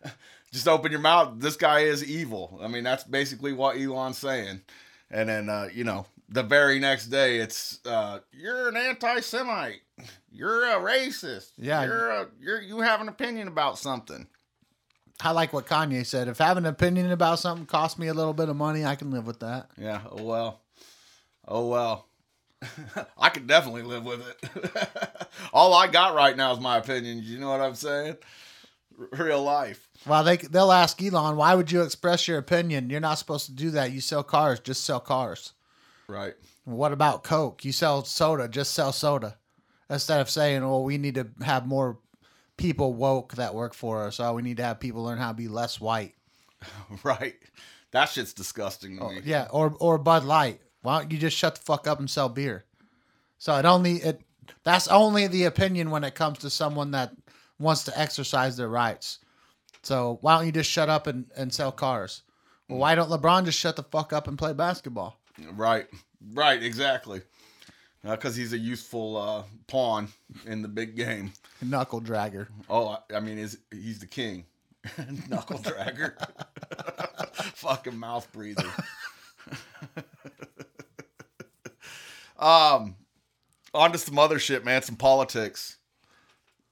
[0.53, 1.39] just open your mouth.
[1.39, 2.59] This guy is evil.
[2.61, 4.61] I mean, that's basically what Elon's saying.
[5.09, 9.81] And then uh, you know, the very next day, it's uh, you're an anti-Semite.
[10.31, 11.53] You're a racist.
[11.57, 11.85] Yeah.
[11.85, 14.27] you're a you're you have an opinion about something.
[15.21, 16.27] I like what Kanye said.
[16.27, 19.11] If having an opinion about something costs me a little bit of money, I can
[19.11, 19.69] live with that.
[19.77, 20.01] Yeah.
[20.09, 20.61] Oh well.
[21.47, 22.07] Oh well.
[23.17, 24.87] I could definitely live with it.
[25.53, 27.21] All I got right now is my opinion.
[27.23, 28.17] You know what I'm saying?
[28.99, 29.87] R- real life.
[30.05, 32.89] Well, they they'll ask Elon, why would you express your opinion?
[32.89, 33.91] You're not supposed to do that.
[33.91, 35.53] You sell cars, just sell cars.
[36.07, 36.33] Right.
[36.65, 37.63] What about Coke?
[37.63, 39.37] You sell soda, just sell soda.
[39.89, 41.99] Instead of saying, well, we need to have more
[42.57, 44.19] people woke that work for us.
[44.19, 46.13] Oh, we need to have people learn how to be less white.
[47.03, 47.35] Right.
[47.91, 49.21] That shit's disgusting to oh, me.
[49.23, 50.59] Yeah, or or Bud Light.
[50.81, 52.65] Why don't you just shut the fuck up and sell beer?
[53.37, 54.21] So it only it
[54.63, 57.13] that's only the opinion when it comes to someone that
[57.59, 59.19] wants to exercise their rights.
[59.83, 62.23] So why don't you just shut up and, and sell cars?
[62.67, 62.81] Well, mm.
[62.81, 65.19] why don't LeBron just shut the fuck up and play basketball?
[65.53, 65.87] Right.
[66.33, 66.61] Right.
[66.61, 67.21] Exactly.
[68.11, 70.09] Because he's a useful uh, pawn
[70.45, 71.33] in the big game.
[71.61, 72.47] Knuckle dragger.
[72.69, 74.45] Oh, I- I mean, is he's the king,
[75.27, 76.13] knuckle dragger,
[77.55, 78.67] fucking mouth breather.
[82.37, 82.95] um,
[83.73, 84.81] on to some other shit, man.
[84.81, 85.77] Some politics.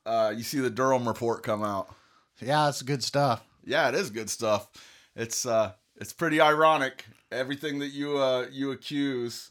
[0.05, 1.93] Uh, you see the Durham report come out.
[2.41, 3.43] Yeah, it's good stuff.
[3.65, 4.67] Yeah, it is good stuff.
[5.15, 7.05] It's uh, it's pretty ironic.
[7.31, 9.49] Everything that you uh you accuse,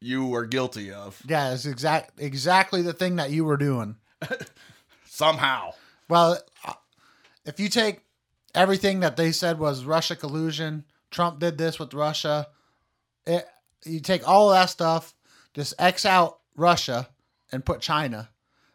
[0.00, 3.96] you are guilty of Yeah, it's exact exactly the thing that you were doing.
[5.18, 5.72] somehow.
[6.08, 6.74] Well, uh,
[7.44, 8.00] if you take
[8.54, 12.48] everything that they said was Russia collusion, Trump did this with Russia,
[13.26, 13.46] it,
[13.84, 15.14] you take all of that stuff,
[15.54, 17.08] just X out Russia
[17.52, 18.30] and put China,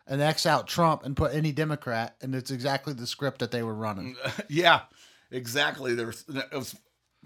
[0.05, 3.63] and X out Trump and put any Democrat, and it's exactly the script that they
[3.63, 4.15] were running.
[4.49, 4.81] yeah,
[5.31, 5.95] exactly.
[5.95, 6.75] There's it was,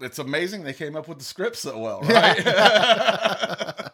[0.00, 2.38] it's amazing they came up with the script so well, right?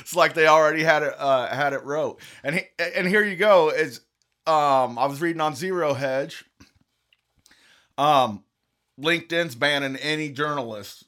[0.00, 2.20] it's like they already had it uh, had it wrote.
[2.42, 3.70] And he, and here you go.
[3.70, 4.00] Is
[4.46, 6.44] um I was reading on Zero Hedge.
[7.96, 8.44] Um,
[9.00, 11.04] LinkedIn's banning any journalist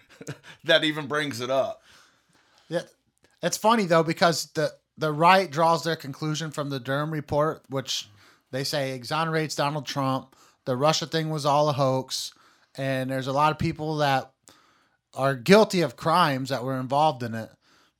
[0.64, 1.82] that even brings it up.
[2.68, 2.82] Yeah,
[3.42, 8.08] it's funny though because the the right draws their conclusion from the Durham report, which
[8.50, 10.36] they say exonerates Donald Trump.
[10.64, 12.32] The Russia thing was all a hoax,
[12.76, 14.32] and there's a lot of people that
[15.14, 17.50] are guilty of crimes that were involved in it.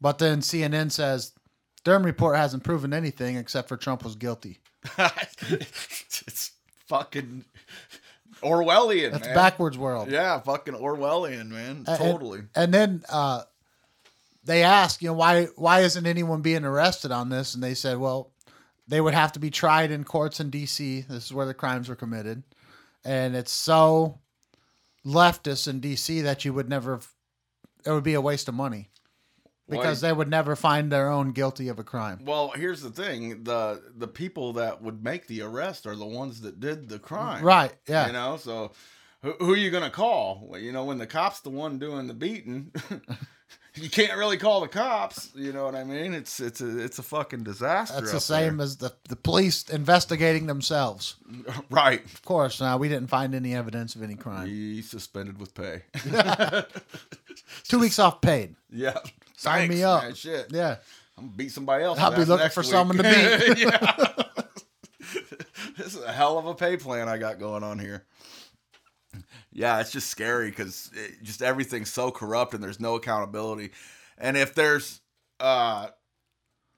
[0.00, 1.32] But then CNN says
[1.84, 4.60] Durham report hasn't proven anything except for Trump was guilty.
[4.98, 6.52] it's
[6.86, 7.44] fucking
[8.42, 9.12] Orwellian.
[9.12, 9.34] That's man.
[9.34, 10.10] backwards world.
[10.10, 11.84] Yeah, fucking Orwellian, man.
[11.86, 12.40] And- Totally.
[12.56, 13.42] And then uh,
[14.44, 17.54] they asked, you know, why why isn't anyone being arrested on this?
[17.54, 18.32] And they said, well,
[18.88, 21.02] they would have to be tried in courts in D.C.
[21.08, 22.42] This is where the crimes were committed,
[23.04, 24.18] and it's so
[25.04, 26.20] leftist in D.C.
[26.22, 27.00] that you would never.
[27.84, 28.90] It would be a waste of money
[29.68, 32.24] because Why- they would never find their own guilty of a crime.
[32.24, 36.42] Well, here's the thing: the the people that would make the arrest are the ones
[36.42, 37.72] that did the crime, Right?
[37.88, 38.06] Yeah.
[38.06, 38.72] You know, so
[39.22, 40.46] who, who are you gonna call?
[40.48, 42.72] Well, you know, when the cop's the one doing the beating,
[43.74, 45.30] you can't really call the cops.
[45.34, 46.12] You know what I mean?
[46.14, 48.00] It's it's a it's a fucking disaster.
[48.00, 51.16] That's the same as the the police investigating themselves.
[51.70, 52.04] right?
[52.04, 54.46] Of course, now we didn't find any evidence of any crime.
[54.46, 55.82] He's suspended with pay.
[57.68, 58.54] Two weeks off paid.
[58.70, 58.98] yeah,
[59.36, 60.02] Sign me up.
[60.04, 60.14] man.
[60.14, 60.76] Shit, Yeah.
[61.18, 61.98] I'm gonna beat somebody else.
[61.98, 62.70] I'll be looking for week.
[62.70, 63.68] someone to beat.
[65.76, 68.04] this is a hell of a pay plan I got going on here.
[69.52, 70.90] Yeah, it's just scary because
[71.22, 73.70] just everything's so corrupt and there's no accountability.
[74.18, 75.00] And if there's
[75.40, 75.88] uh,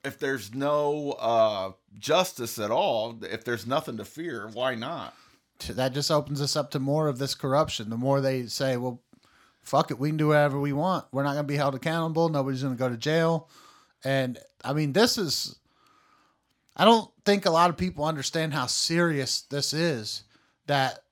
[0.05, 5.15] if there's no uh, justice at all, if there's nothing to fear, why not?
[5.69, 7.89] that just opens us up to more of this corruption.
[7.89, 9.03] The more they say, well,
[9.63, 11.07] fuck it, we can do whatever we want.
[11.13, 12.29] We're not going to be held accountable.
[12.29, 13.49] Nobody's going to go to jail.
[14.03, 15.57] And I mean, this is,
[16.77, 20.25] I don't think a lot of people understand how serious this is
[20.67, 21.04] that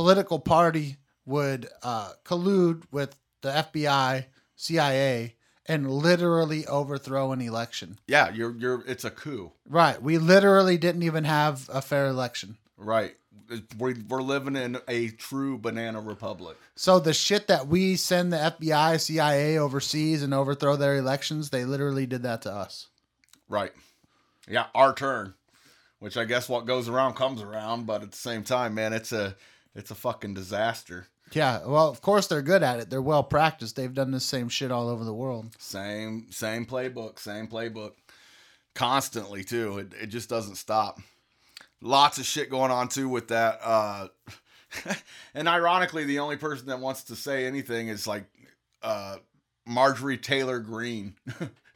[0.00, 4.24] political party would uh, collude with the FBI,
[4.56, 5.34] CIA,
[5.66, 7.98] and literally overthrow an election.
[8.06, 8.82] Yeah, you're you're.
[8.86, 10.00] It's a coup, Right.
[10.02, 12.56] We literally didn't even have a fair election.
[12.76, 13.14] right?
[13.78, 16.56] We're, we're living in a true banana republic.
[16.76, 21.64] So the shit that we send the FBI, CIA overseas and overthrow their elections, they
[21.64, 22.86] literally did that to us.
[23.48, 23.72] Right.
[24.48, 25.34] Yeah, our turn.
[25.98, 29.10] Which I guess what goes around comes around, but at the same time, man, it's
[29.12, 29.34] a
[29.74, 31.06] it's a fucking disaster.
[31.32, 32.90] Yeah, well, of course they're good at it.
[32.90, 33.76] They're well practiced.
[33.76, 35.54] They've done the same shit all over the world.
[35.58, 37.92] Same same playbook, same playbook.
[38.74, 39.78] Constantly too.
[39.78, 41.00] It it just doesn't stop.
[41.80, 43.60] Lots of shit going on too with that.
[43.62, 44.08] Uh
[45.34, 48.24] and ironically, the only person that wants to say anything is like
[48.82, 49.16] uh
[49.66, 51.14] Marjorie Taylor Greene.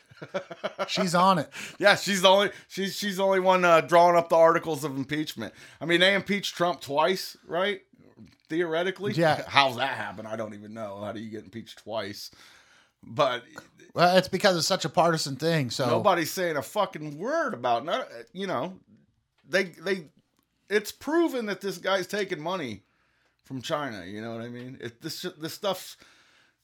[0.89, 1.51] She's on it.
[1.79, 4.97] Yeah, she's the only she's she's the only one uh, drawing up the articles of
[4.97, 5.53] impeachment.
[5.81, 7.81] I mean, they impeached Trump twice, right?
[8.49, 9.43] Theoretically, Yeah.
[9.49, 10.27] How's that happen?
[10.27, 11.01] I don't even know.
[11.03, 12.31] How do you get impeached twice?
[13.03, 13.43] But
[13.95, 15.71] Well, it's because it's such a partisan thing.
[15.71, 18.05] So nobody's saying a fucking word about none.
[18.33, 18.75] You know,
[19.49, 20.07] they they.
[20.71, 22.83] It's proven that this guy's taking money
[23.45, 24.05] from China.
[24.07, 24.79] You know what I mean?
[24.81, 25.97] It, this this stuff's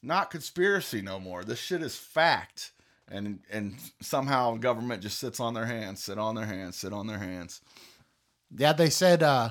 [0.02, 1.44] not conspiracy no more.
[1.44, 2.72] This shit is fact.
[3.10, 7.06] And and somehow government just sits on their hands, sit on their hands, sit on
[7.06, 7.60] their hands.
[8.56, 9.50] Yeah, they said uh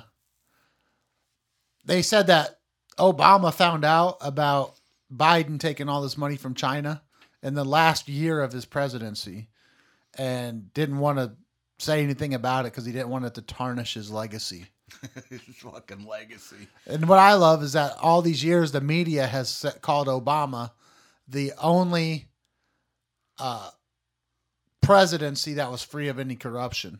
[1.86, 2.60] they said that
[2.98, 4.76] Obama found out about
[5.14, 7.02] Biden taking all this money from China
[7.42, 9.50] in the last year of his presidency
[10.18, 11.34] and didn't want to
[11.80, 14.68] say anything about it because he didn't want it to tarnish his legacy.
[15.30, 16.68] His fucking legacy.
[16.88, 20.72] And what I love is that all these years the media has called Obama
[21.28, 22.29] the only
[23.40, 23.70] uh,
[24.82, 27.00] presidency that was free of any corruption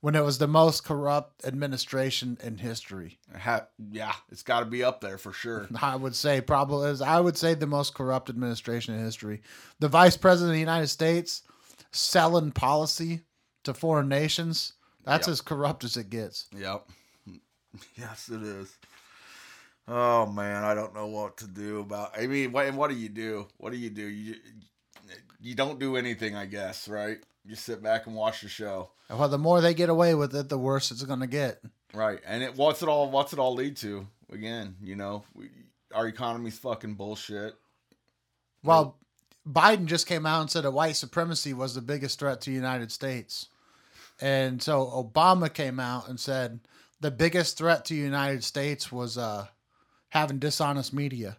[0.00, 3.18] when it was the most corrupt administration in history.
[3.36, 5.66] Ha- yeah, it's got to be up there for sure.
[5.82, 9.42] I would say probably is I would say the most corrupt administration in history.
[9.80, 11.42] The vice president of the United States
[11.92, 13.22] selling policy
[13.64, 14.74] to foreign nations.
[15.04, 15.32] That's Yep.
[15.32, 16.46] as corrupt as it gets.
[16.56, 16.88] Yep.
[17.96, 18.74] Yes, it is.
[19.86, 22.16] Oh man, I don't know what to do about.
[22.18, 23.46] I mean, what what do you do?
[23.58, 24.02] What do you do?
[24.06, 24.34] You
[25.40, 27.18] you don't do anything, I guess, right?
[27.44, 30.48] You sit back and watch the show, Well, the more they get away with it,
[30.48, 31.60] the worse it's going to get.
[31.94, 32.20] right?
[32.26, 34.06] And it what's it all what's it all lead to?
[34.32, 35.48] Again, you know, we,
[35.94, 37.54] our economy's fucking bullshit.
[38.64, 38.96] Well,
[39.48, 42.56] Biden just came out and said that white supremacy was the biggest threat to the
[42.56, 43.46] United States.
[44.20, 46.58] And so Obama came out and said
[47.00, 49.46] the biggest threat to the United States was uh,
[50.08, 51.36] having dishonest media.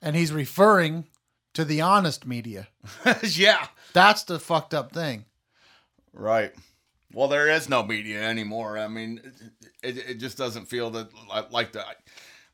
[0.00, 1.06] And he's referring
[1.54, 2.68] to the honest media.
[3.22, 5.24] yeah, That's the fucked up thing.
[6.12, 6.52] right.
[7.12, 8.76] Well, there is no media anymore.
[8.76, 9.20] I mean,
[9.84, 11.10] it, it just doesn't feel that
[11.52, 11.84] like, the.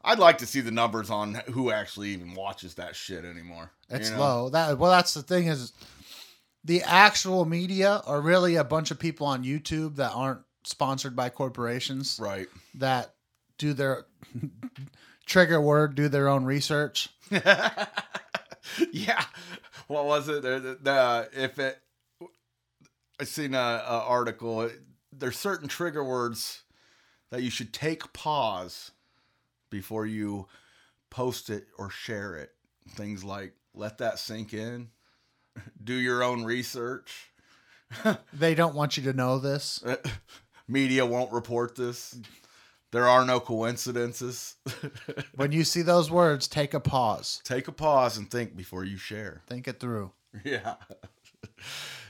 [0.04, 3.70] I'd like to see the numbers on who actually even watches that shit anymore.
[3.88, 4.20] It's you know?
[4.22, 4.48] low.
[4.50, 5.72] That well, that's the thing is,
[6.62, 11.30] the actual media are really a bunch of people on YouTube that aren't sponsored by
[11.30, 12.46] corporations Right.
[12.74, 13.14] that
[13.56, 14.04] do their
[15.24, 17.08] trigger word, do their own research.
[18.92, 19.24] yeah.
[19.88, 20.42] What was it?
[20.42, 21.78] The, the, the- if it,
[23.20, 24.70] I seen a, a article.
[25.12, 26.62] There's certain trigger words
[27.30, 28.92] that you should take pause
[29.70, 30.46] before you
[31.10, 32.50] post it or share it.
[32.90, 34.88] Things like let that sink in,
[35.84, 37.30] do your own research.
[38.32, 39.82] They don't want you to know this.
[40.68, 42.16] Media won't report this.
[42.92, 44.56] There are no coincidences.
[45.34, 47.40] When you see those words, take a pause.
[47.44, 49.42] Take a pause and think before you share.
[49.46, 50.12] Think it through.
[50.44, 50.74] Yeah.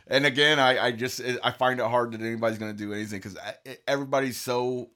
[0.06, 3.20] And again, I, I just I find it hard that anybody's going to do anything
[3.20, 3.38] because
[3.86, 4.90] everybody's so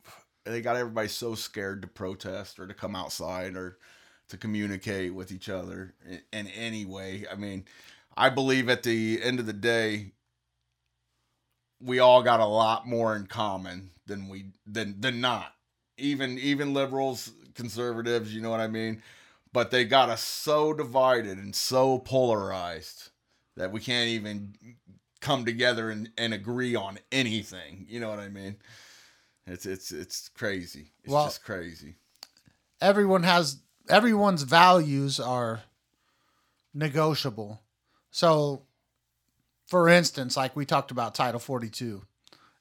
[0.45, 3.79] they got everybody so scared to protest or to come outside or
[4.29, 7.25] to communicate with each other in, in any way.
[7.31, 7.65] I mean,
[8.17, 10.13] I believe at the end of the day,
[11.81, 15.55] we all got a lot more in common than we than than not.
[15.97, 19.03] Even even liberals, conservatives, you know what I mean.
[19.53, 23.11] But they got us so divided and so polarized
[23.57, 24.55] that we can't even
[25.21, 27.87] come together and, and agree on anything.
[27.89, 28.57] You know what I mean?
[29.47, 30.93] It's it's it's crazy.
[31.05, 31.95] It's Well- just crazy.
[32.81, 35.63] Everyone has everyone's values are
[36.73, 37.63] negotiable.
[38.11, 38.67] So,
[39.67, 42.03] for instance, like we talked about Title 42,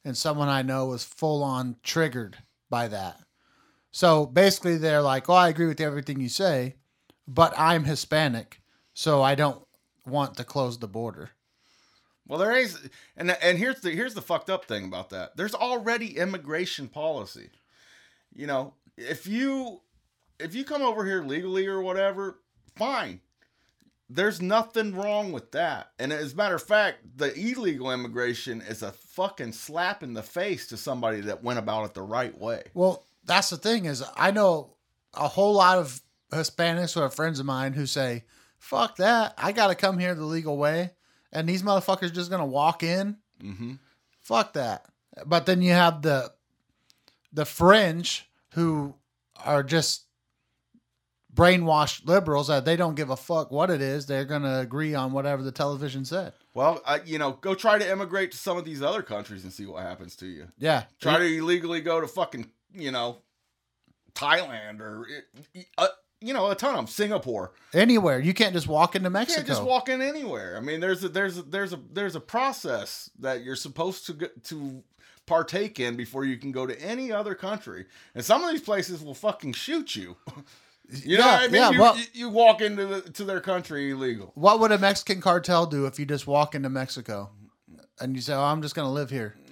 [0.03, 2.37] and someone I know was full on triggered
[2.73, 3.19] by that.
[3.91, 6.77] So basically, they're like, "Oh, I agree with everything you say,
[7.27, 8.61] but I'm Hispanic,
[8.95, 9.63] so I don't
[10.07, 11.29] want to close the border."
[12.27, 15.37] Well, there is, and and here's the here's the fucked up thing about that.
[15.37, 17.51] There's already immigration policy.
[18.33, 19.81] You know, if you
[20.39, 22.39] if you come over here legally or whatever,
[22.75, 23.21] fine.
[24.15, 25.91] There's nothing wrong with that.
[25.97, 30.21] And as a matter of fact, the illegal immigration is a fucking slap in the
[30.21, 32.63] face to somebody that went about it the right way.
[32.75, 34.75] Well, that's the thing is I know
[35.13, 35.99] a whole lot of
[36.31, 38.23] Hispanics who are friends of mine who say,
[38.59, 39.33] "Fuck that!
[39.37, 40.91] I got to come here the legal way,"
[41.31, 43.17] and these motherfuckers just gonna walk in.
[43.41, 43.73] Mm-hmm.
[44.21, 44.85] Fuck that!
[45.25, 46.33] But then you have the
[47.31, 48.95] the fringe who
[49.43, 50.03] are just
[51.33, 54.05] brainwashed liberals that they don't give a fuck what it is.
[54.05, 56.33] They're gonna agree on whatever the television said.
[56.53, 59.51] Well, I, you know, go try to immigrate to some of these other countries and
[59.51, 60.47] see what happens to you.
[60.57, 63.17] Yeah, Try to illegally go to fucking, you know,
[64.13, 65.07] Thailand or
[65.77, 65.87] uh,
[66.21, 66.87] you know, a ton of them.
[66.87, 67.51] Singapore.
[67.73, 69.41] Anywhere you can't just walk into Mexico.
[69.41, 70.55] You can't just walk in anywhere.
[70.55, 74.13] I mean, there's a there's a there's a there's a process that you're supposed to
[74.13, 74.83] get to
[75.25, 77.85] partake in before you can go to any other country.
[78.13, 80.17] And some of these places will fucking shoot you.
[81.03, 81.53] You know Yeah, what I mean?
[81.55, 84.31] yeah, you, well- you, you walk into the, to their country illegal.
[84.35, 87.31] What would a Mexican cartel do if you just walk into Mexico
[87.99, 89.35] and you say, "Oh, I'm just going to live here"?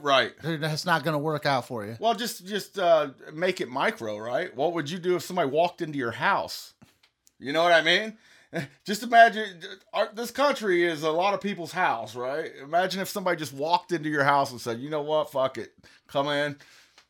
[0.00, 0.32] Right.
[0.42, 1.96] That's not going to work out for you.
[1.98, 4.54] Well, just just uh, make it micro, right?
[4.56, 6.74] What would you do if somebody walked into your house?
[7.40, 8.16] You know what I mean?
[8.84, 9.46] Just imagine
[9.94, 12.52] our, this country is a lot of people's house, right?
[12.62, 15.32] Imagine if somebody just walked into your house and said, "You know what?
[15.32, 15.72] Fuck it,
[16.06, 16.56] come in."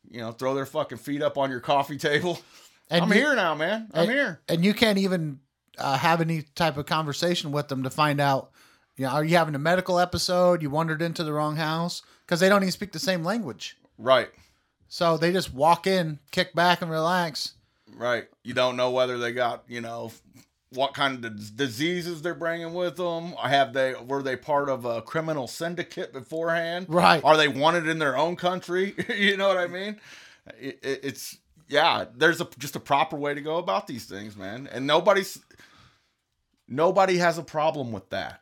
[0.09, 2.39] You know, throw their fucking feet up on your coffee table.
[2.89, 3.87] And I'm you- here now, man.
[3.93, 4.41] I'm and- here.
[4.47, 5.39] and you can't even
[5.77, 8.51] uh, have any type of conversation with them to find out.
[8.95, 10.61] You know, are you having a medical episode?
[10.61, 13.77] You wandered into the wrong house because they don't even speak the same language.
[13.97, 14.29] Right,
[14.87, 17.53] So they just walk in, kick back, and relax.
[17.95, 18.27] right.
[18.43, 20.11] You don't know whether they got you know
[20.71, 23.31] what kind of dis- diseases they're bringing with them.
[23.33, 26.87] Have they were they part of a criminal syndicate beforehand?
[26.89, 27.23] Right.
[27.23, 28.93] Are they wanted in their own country?
[29.15, 29.99] you know what I mean?
[30.59, 32.05] It, it, it's yeah.
[32.15, 34.67] There's a just a proper way to go about these things, man.
[34.71, 35.39] And nobody's
[36.67, 38.41] nobody has a problem with that.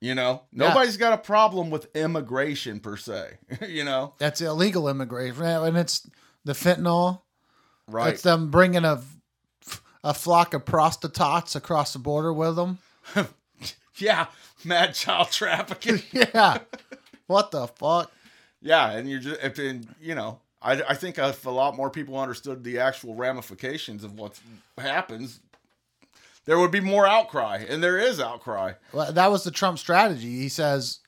[0.00, 0.68] You know, Yeah.
[0.68, 3.38] nobody's got a problem with immigration per se.
[3.68, 6.08] you know, That's illegal immigration, and it's
[6.44, 7.22] the fentanyl.
[7.88, 8.12] right?
[8.14, 9.02] It's them bringing a
[10.02, 12.78] a flock of prostitutes across the border with them.
[13.96, 14.26] yeah,
[14.62, 16.02] mad child trafficking.
[16.12, 16.58] yeah.
[17.26, 18.12] What the fuck?
[18.60, 19.58] Yeah, and you're just, if
[20.00, 24.18] you know, I, I think if a lot more people understood the actual ramifications of
[24.18, 24.40] what
[24.78, 25.40] happens,
[26.46, 28.72] there would be more outcry, and there is outcry.
[28.92, 30.40] Well, that was the Trump strategy.
[30.40, 31.00] He says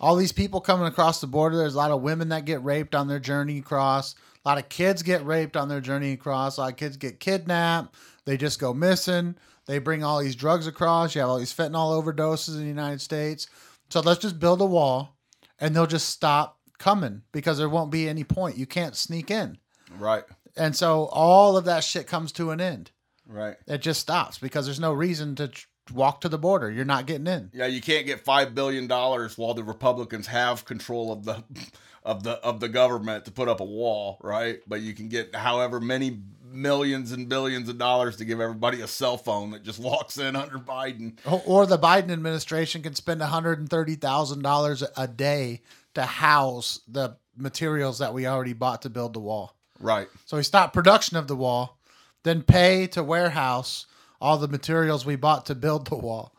[0.00, 1.56] all these people coming across the border.
[1.56, 4.16] There's a lot of women that get raped on their journey across.
[4.44, 6.56] A lot of kids get raped on their journey across.
[6.56, 7.94] A lot of kids get kidnapped.
[8.24, 9.36] They just go missing.
[9.66, 11.14] They bring all these drugs across.
[11.14, 13.46] You have all these fentanyl overdoses in the United States.
[13.88, 15.16] So let's just build a wall,
[15.60, 18.58] and they'll just stop coming because there won't be any point.
[18.58, 19.56] You can't sneak in.
[19.98, 20.24] Right,
[20.56, 22.90] And so all of that shit comes to an end.
[23.26, 23.56] right.
[23.66, 26.70] It just stops because there's no reason to tr- walk to the border.
[26.70, 27.50] You're not getting in.
[27.54, 31.42] Yeah, you can't get five billion dollars while the Republicans have control of the
[32.04, 34.58] of the of the government to put up a wall, right?
[34.66, 36.20] But you can get however many
[36.54, 40.36] millions and billions of dollars to give everybody a cell phone that just walks in
[40.36, 41.18] under Biden.
[41.26, 45.62] Or- Or the Biden administration can spend $130,000 a day
[45.94, 49.56] to house the materials that we already bought to build the wall.
[49.80, 50.08] Right.
[50.26, 51.78] So we stop production of the wall,
[52.22, 53.86] then pay to warehouse
[54.20, 56.32] all the materials we bought to build the wall.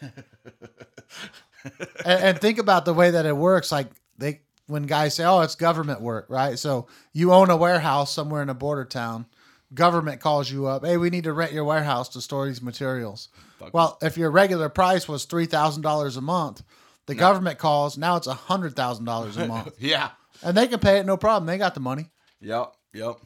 [2.04, 3.72] and, and think about the way that it works.
[3.72, 6.58] Like they, when guys say, "Oh, it's government work," right?
[6.58, 9.26] So you own a warehouse somewhere in a border town.
[9.74, 10.84] Government calls you up.
[10.84, 13.28] Hey, we need to rent your warehouse to store these materials.
[13.72, 16.62] Well, if your regular price was three thousand dollars a month,
[17.06, 17.98] the government calls.
[17.98, 20.10] Now it's a hundred thousand dollars a month, Yeah.
[20.42, 21.46] and they can pay it no problem.
[21.46, 22.08] They got the money.
[22.40, 23.16] Yep, yep.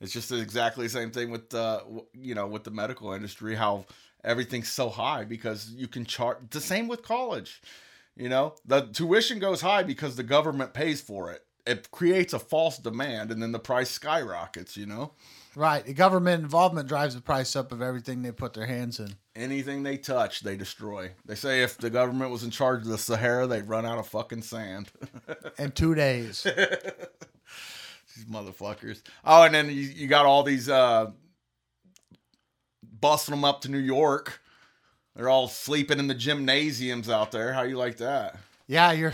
[0.00, 1.82] It's just exactly the same thing with uh,
[2.14, 3.54] you know, with the medical industry.
[3.54, 3.84] How
[4.24, 6.38] everything's so high because you can charge.
[6.50, 7.62] The same with college.
[8.16, 11.44] You know, the tuition goes high because the government pays for it.
[11.64, 14.76] It creates a false demand, and then the price skyrockets.
[14.76, 15.12] You know,
[15.54, 15.84] Right.
[15.84, 19.14] The government involvement drives the price up of everything they put their hands in.
[19.36, 21.10] anything they touch, they destroy.
[21.26, 24.06] They say if the government was in charge of the Sahara, they'd run out of
[24.08, 24.90] fucking sand.
[25.58, 26.42] In two days.
[28.16, 29.02] These motherfuckers.
[29.24, 31.10] Oh, and then you, you got all these uh
[33.00, 34.40] busting them up to New York.
[35.16, 37.52] They're all sleeping in the gymnasiums out there.
[37.52, 38.36] How you like that?
[38.66, 39.12] yeah, you're.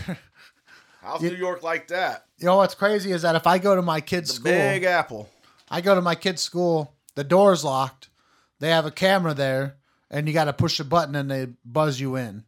[1.01, 2.25] How's You- New York like that?
[2.37, 4.83] You know what's crazy is that if I go to my kid's The school, Big
[4.83, 5.29] Apple.
[5.69, 8.09] I go to my kid's school, the door's locked,
[8.59, 9.77] they have a camera there,
[10.09, 12.43] and you got to push a button and they buzz you in,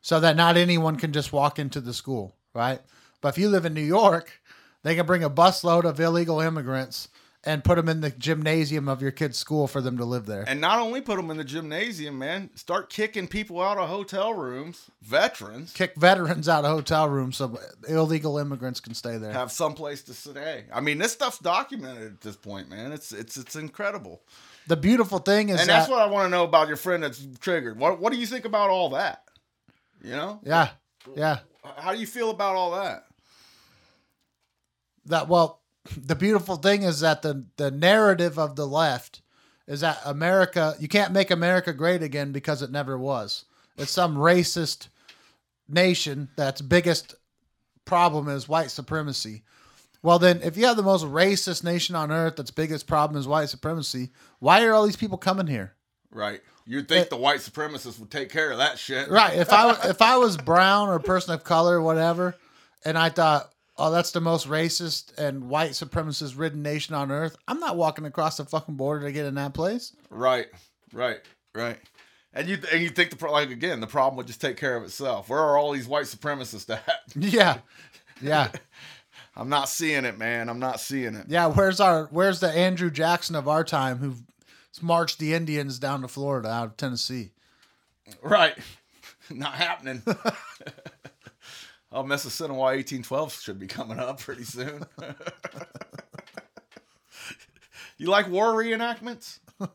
[0.00, 2.80] so that not anyone can just walk into the school, right?
[3.20, 4.40] But if you live in New York,
[4.82, 7.08] they can bring a busload of illegal immigrants
[7.46, 10.44] and put them in the gymnasium of your kid's school for them to live there.
[10.46, 14.32] And not only put them in the gymnasium, man, start kicking people out of hotel
[14.32, 19.32] rooms, veterans, Kick veterans out of hotel rooms so illegal immigrants can stay there.
[19.32, 20.64] have someplace to stay.
[20.72, 22.92] I mean, this stuff's documented at this point, man.
[22.92, 24.22] It's it's it's incredible.
[24.66, 27.02] The beautiful thing is And that that's what I want to know about your friend
[27.02, 27.78] that's triggered.
[27.78, 29.24] What what do you think about all that?
[30.02, 30.40] You know?
[30.42, 30.70] yeah,
[31.16, 31.38] yeah.
[31.76, 33.04] How do you feel about all that?
[35.06, 35.60] that well
[35.96, 39.20] the beautiful thing is that the the narrative of the left
[39.66, 43.44] is that America you can't make America great again because it never was.
[43.76, 44.88] It's some racist
[45.68, 47.14] nation that's biggest
[47.84, 49.42] problem is white supremacy.
[50.02, 53.26] Well, then, if you have the most racist nation on earth that's biggest problem is
[53.26, 55.72] white supremacy, why are all these people coming here?
[56.10, 56.42] Right.
[56.66, 57.08] You'd think eh.
[57.08, 59.08] the white supremacists would take care of that shit.
[59.08, 59.34] Right.
[59.34, 62.36] If I if I was brown or a person of color or whatever,
[62.84, 67.36] and I thought, oh, that's the most racist and white supremacist ridden nation on earth,
[67.48, 69.94] I'm not walking across the fucking border to get in that place.
[70.10, 70.46] Right.
[70.92, 71.20] Right.
[71.54, 71.78] Right.
[72.32, 74.76] And you and you think the pro- like again the problem would just take care
[74.76, 75.28] of itself.
[75.28, 76.84] Where are all these white supremacists at?
[77.14, 77.58] Yeah.
[78.20, 78.50] Yeah.
[79.36, 80.48] I'm not seeing it, man.
[80.48, 81.26] I'm not seeing it.
[81.28, 81.46] Yeah.
[81.46, 84.14] Where's our where's the Andrew Jackson of our time who
[84.82, 87.30] marched the Indians down to Florida out of Tennessee?
[88.22, 88.54] Right.
[89.30, 90.02] Not happening.
[91.94, 94.84] Oh, Mississippi 1812 should be coming up pretty soon.
[97.96, 99.38] you like war reenactments?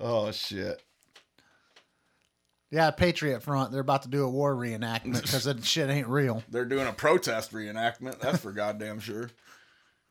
[0.00, 0.82] oh shit.
[2.70, 3.72] Yeah, Patriot Front.
[3.72, 6.42] They're about to do a war reenactment because that shit ain't real.
[6.50, 8.20] They're doing a protest reenactment.
[8.20, 9.30] That's for goddamn sure.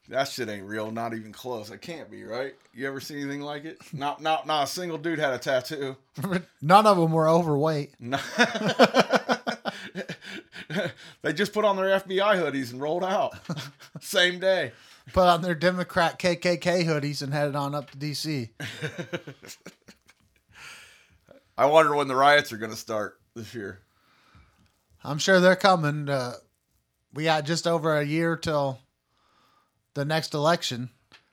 [0.09, 1.69] That shit ain't real, not even close.
[1.69, 2.55] It can't be, right?
[2.73, 3.77] You ever see anything like it?
[3.93, 5.97] Not not not a single dude had a tattoo.
[6.61, 7.93] None of them were overweight.
[11.21, 13.33] They just put on their FBI hoodies and rolled out.
[13.99, 14.71] Same day.
[15.13, 18.49] Put on their Democrat KKK hoodies and headed on up to DC.
[21.57, 23.79] I wonder when the riots are going to start this year.
[25.03, 26.07] I'm sure they're coming.
[26.07, 26.33] Uh,
[27.13, 28.79] we got just over a year till
[29.97, 30.91] the next election.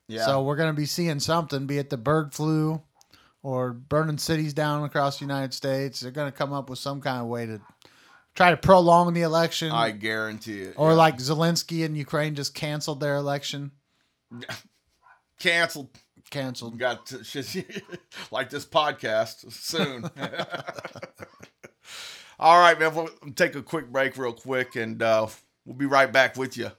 [0.09, 0.25] Yeah.
[0.25, 2.83] So we're going to be seeing something, be it the bird flu
[3.43, 6.01] or burning cities down across the United States.
[6.01, 7.61] They're going to come up with some kind of way to
[8.35, 9.71] try to prolong the election.
[9.71, 10.75] I guarantee it.
[10.77, 10.97] or yeah.
[10.97, 13.71] like Zelensky and Ukraine just canceled their election.
[15.39, 15.91] canceled.
[16.31, 16.79] Canceled.
[16.79, 17.19] Got to,
[18.31, 20.11] like this podcast soon.
[22.39, 22.95] All right, man.
[22.95, 25.27] We'll take a quick break, real quick, and uh,
[25.67, 26.71] we'll be right back with you.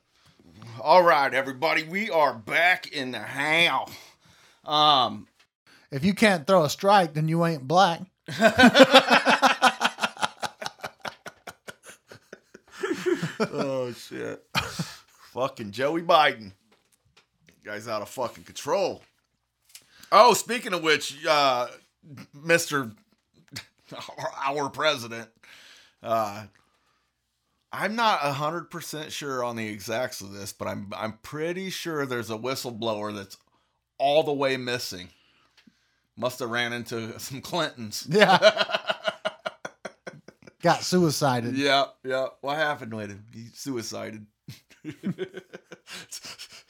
[0.82, 3.92] All right, everybody, we are back in the house.
[4.64, 5.28] Um,
[5.92, 8.02] If you can't throw a strike, then you ain't black.
[13.40, 14.44] oh shit.
[15.34, 16.52] fucking Joey Biden.
[17.64, 19.02] Guy's out of fucking control.
[20.12, 21.68] Oh, speaking of which, uh
[22.36, 22.94] Mr.
[24.46, 25.30] our president,
[26.04, 26.46] uh
[27.78, 32.06] I'm not hundred percent sure on the exacts of this, but I'm I'm pretty sure
[32.06, 33.38] there's a whistleblower that's
[33.98, 35.10] all the way missing.
[36.18, 38.08] Must have ran into some Clintons.
[38.12, 38.54] Yeah.
[40.62, 41.56] Got suicided.
[41.56, 42.28] Yeah, yeah.
[42.42, 43.26] What happened with him?
[43.32, 44.26] He suicided.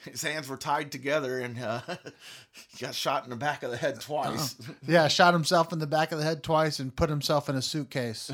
[0.04, 1.80] His hands were tied together and uh,
[2.68, 4.54] he got shot in the back of the head twice.
[4.86, 7.62] Yeah, shot himself in the back of the head twice and put himself in a
[7.62, 8.30] suitcase.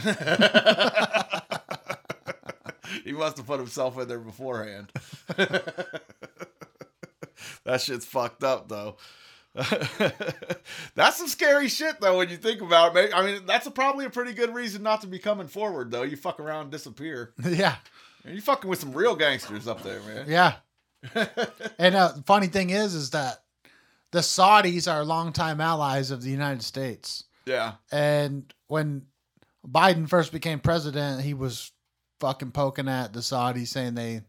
[3.04, 4.92] he must have put himself in there beforehand.
[7.64, 8.96] that shit's fucked up though.
[10.94, 13.12] that's some scary shit though when you think about it.
[13.14, 16.02] I mean, that's a, probably a pretty good reason not to be coming forward though.
[16.02, 17.34] You fuck around and disappear.
[17.44, 17.76] yeah.
[18.24, 20.26] You fucking with some real gangsters up there, man.
[20.28, 20.54] Yeah.
[21.78, 23.42] and uh, the funny thing is, is that
[24.12, 27.24] the Saudis are longtime allies of the United States.
[27.44, 27.72] Yeah.
[27.90, 29.06] And when
[29.66, 31.72] Biden first became president, he was
[32.22, 34.20] fucking poking at the Saudis, saying they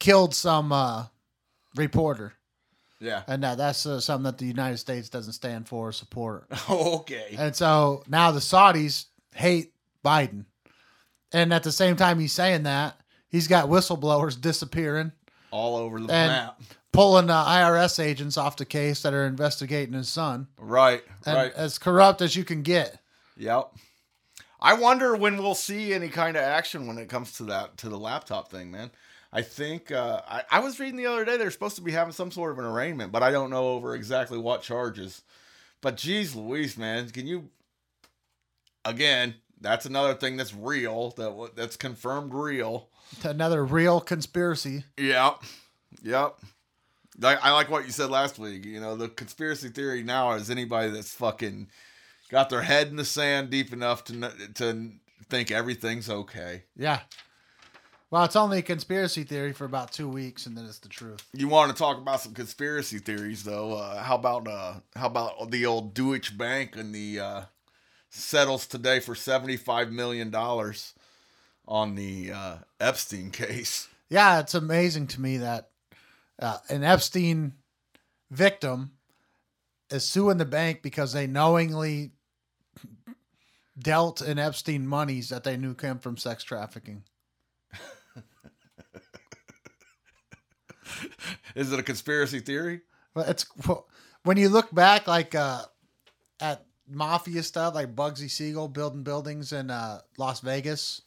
[0.00, 1.04] killed some uh,
[1.76, 2.34] reporter.
[3.00, 3.22] Yeah.
[3.28, 6.46] And that, that's uh, something that the United States doesn't stand for or support.
[6.68, 7.36] okay.
[7.38, 9.72] And so now the Saudis hate
[10.04, 10.44] Biden.
[11.32, 12.98] And at the same time he's saying that,
[13.28, 15.12] he's got whistleblowers disappearing,
[15.52, 16.60] All over the And- map.
[16.92, 20.48] pulling uh, IRS agents off the case that are investigating his son.
[20.58, 21.04] Right.
[21.24, 21.52] And right.
[21.54, 22.98] as corrupt as you can get.
[23.36, 23.70] Yep.
[24.60, 27.88] I wonder when we'll see any kind of action when it comes to that to
[27.88, 28.90] the laptop thing, man.
[29.32, 32.12] I think uh, I, I was reading the other day they're supposed to be having
[32.12, 35.22] some sort of an arraignment, but I don't know over exactly what charges.
[35.80, 37.50] But geez, Louise, man, can you?
[38.84, 42.88] Again, that's another thing that's real that that's confirmed real.
[43.22, 44.84] Another real conspiracy.
[44.98, 45.42] Yep.
[46.02, 46.38] Yep.
[47.18, 48.64] Like I like what you said last week.
[48.64, 51.68] You know, the conspiracy theory now is anybody that's fucking
[52.34, 54.90] got their head in the sand deep enough to to
[55.30, 56.64] think everything's okay.
[56.76, 56.98] Yeah.
[58.10, 61.24] Well, it's only a conspiracy theory for about two weeks, and then it's the truth.
[61.32, 63.74] You want to talk about some conspiracy theories though?
[63.74, 67.42] Uh, how about uh, how about the old Deutsche Bank and the uh,
[68.10, 70.92] settles today for seventy five million dollars
[71.68, 73.86] on the uh, Epstein case?
[74.10, 75.70] Yeah, it's amazing to me that
[76.40, 77.54] uh, an Epstein
[78.28, 78.90] victim
[79.88, 82.10] is suing the bank because they knowingly
[83.78, 87.04] dealt in Epstein monies that they knew came from sex trafficking.
[91.54, 92.80] Is it a conspiracy theory?
[93.16, 93.86] It's well,
[94.24, 95.62] when you look back, like uh,
[96.40, 101.02] at mafia stuff, like Bugsy Siegel building buildings in uh, Las Vegas.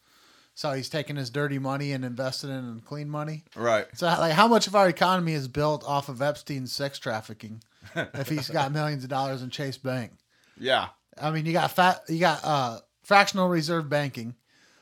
[0.53, 3.43] So he's taking his dirty money and investing it in clean money.
[3.55, 3.86] Right.
[3.93, 7.61] So like, how much of our economy is built off of Epstein's sex trafficking?
[7.95, 10.13] if he's got millions of dollars in Chase Bank.
[10.59, 10.88] Yeah.
[11.22, 14.36] I mean, you got fat, you got uh, fractional reserve banking.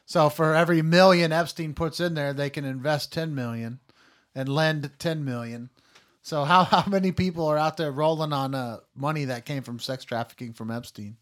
[0.06, 3.80] So for every million Epstein puts in there, they can invest ten million
[4.34, 5.70] and lend ten million.
[6.22, 9.80] So how how many people are out there rolling on uh, money that came from
[9.80, 11.18] sex trafficking from Epstein?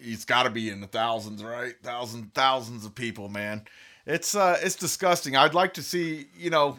[0.00, 1.74] He's got to be in the thousands, right?
[1.82, 3.62] Thousands, thousands of people, man.
[4.06, 5.36] It's uh, it's disgusting.
[5.36, 6.78] I'd like to see, you know,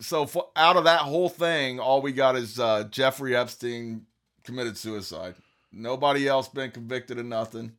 [0.00, 4.06] so out of that whole thing, all we got is uh, Jeffrey Epstein
[4.44, 5.34] committed suicide.
[5.76, 7.72] Nobody else been convicted of nothing.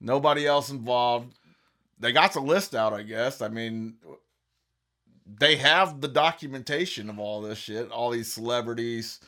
[0.00, 1.34] Nobody else involved.
[1.98, 3.42] They got the list out, I guess.
[3.42, 3.94] I mean,
[5.26, 7.90] they have the documentation of all this shit.
[7.90, 9.20] All these celebrities,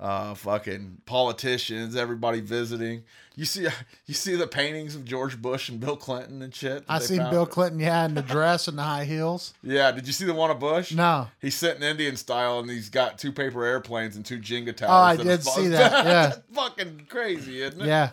[0.00, 3.04] uh, fucking politicians, everybody visiting.
[3.36, 3.66] You see,
[4.06, 6.84] you see the paintings of George Bush and Bill Clinton and shit.
[6.88, 7.30] I seen found?
[7.30, 9.54] Bill Clinton, yeah, in the dress and the high heels.
[9.62, 10.92] Yeah, did you see the one of Bush?
[10.92, 14.90] No, He's sitting Indian style and he's got two paper airplanes and two Jenga towers.
[14.90, 16.26] Oh, I did his see that, yeah.
[16.26, 17.86] That's fucking crazy, isn't it?
[17.86, 18.10] yeah,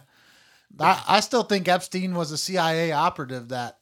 [0.79, 3.77] I, I still think Epstein was a CIA operative that.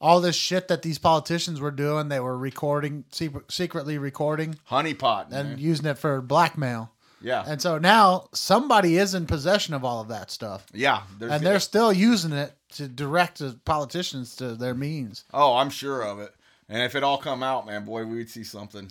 [0.00, 3.04] All this shit that these politicians were doing, they were recording,
[3.48, 5.58] secretly recording, Honeypot, and man.
[5.60, 6.91] using it for blackmail.
[7.22, 10.66] Yeah, And so now somebody is in possession of all of that stuff.
[10.72, 11.02] yeah.
[11.18, 15.24] There's, And they're still using it to direct the politicians to their means.
[15.32, 16.34] oh, I'm sure of it.
[16.68, 18.90] And if it all come out, man, boy, we'd see something.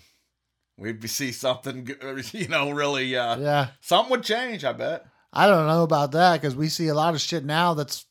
[0.78, 1.90] We'd see something,
[2.32, 3.16] you know, really.
[3.16, 3.68] Uh, Yeah.
[3.82, 5.06] Something would change, I bet.
[5.34, 8.06] I don't know about that because we see a lot of shit now that's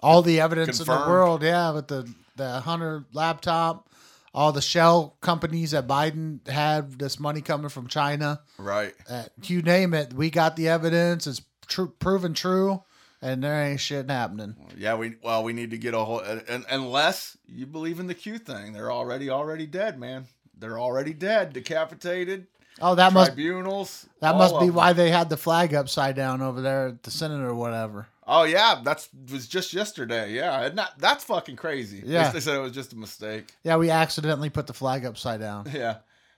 [0.00, 1.42] all the evidence in the world.
[1.42, 3.88] Yeah, with the, the Hunter laptop,
[4.34, 8.40] all the shell companies that Biden had this money coming from China.
[8.58, 8.92] Right.
[9.08, 11.26] Uh, you name it, we got the evidence.
[11.26, 12.82] It's tr- proven true,
[13.22, 14.56] and there ain't shit happening.
[14.76, 16.20] Yeah, we well, we need to get a whole.
[16.20, 20.26] And, unless you believe in the Q thing, they're already already dead, man.
[20.58, 22.48] They're already dead, decapitated.
[22.80, 24.06] Oh, that must tribunals.
[24.18, 27.40] that must be why they had the flag upside down over there at the Senate
[27.40, 28.08] or whatever.
[28.26, 30.32] Oh yeah, that's was just yesterday.
[30.32, 32.02] Yeah, and that, that's fucking crazy.
[32.04, 32.30] Yeah.
[32.30, 33.52] they said it was just a mistake.
[33.62, 35.66] Yeah, we accidentally put the flag upside down.
[35.72, 35.96] Yeah,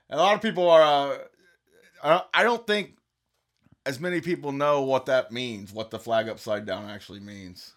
[0.09, 0.81] and a lot of people are.
[0.81, 1.17] Uh,
[2.03, 2.97] I don't- I don't think
[3.85, 5.71] as many people know what that means.
[5.73, 7.73] What the flag upside down actually means.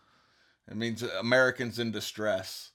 [0.69, 2.71] It means Americans in distress.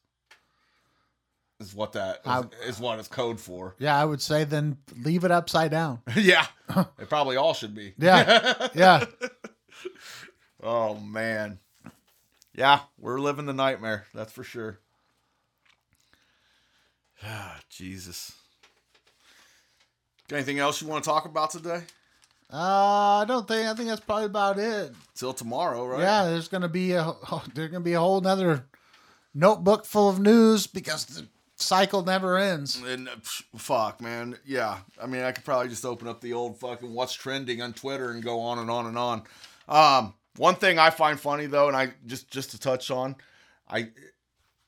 [1.62, 3.76] Is what that is, I- is what it's code for.
[3.80, 6.00] Yeah, I would say then leave it upside down.
[6.16, 6.48] yeah,
[7.00, 7.94] it probably all should be.
[7.98, 8.68] Yeah.
[8.74, 9.06] Yeah.
[10.66, 11.60] Oh man.
[12.56, 14.80] Yeah, we're living the nightmare, that's for sure.
[17.28, 18.34] Ah, Jesus.
[20.28, 21.82] Got anything else you want to talk about today?
[22.52, 23.68] Uh, I don't think.
[23.68, 24.92] I think that's probably about it.
[25.16, 26.02] Till tomorrow, right?
[26.02, 27.14] Yeah, there's gonna be a
[27.54, 28.66] there's gonna be a whole another
[29.34, 32.82] notebook full of news because the cycle never ends.
[32.86, 33.16] And uh,
[33.56, 34.38] fuck, man.
[34.46, 34.80] Yeah.
[35.02, 38.12] I mean, I could probably just open up the old fucking what's trending on Twitter
[38.12, 39.24] and go on and on and on.
[39.68, 43.16] Um, one thing I find funny though, and I just just to touch on,
[43.70, 43.90] I,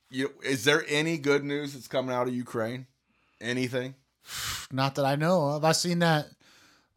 [0.09, 2.87] you is there any good news that's coming out of Ukraine?
[3.41, 3.95] Anything?
[4.71, 5.63] Not that I know of.
[5.63, 6.27] I seen that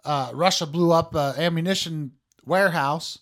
[0.04, 2.12] uh, Russia blew up a ammunition
[2.44, 3.18] warehouse.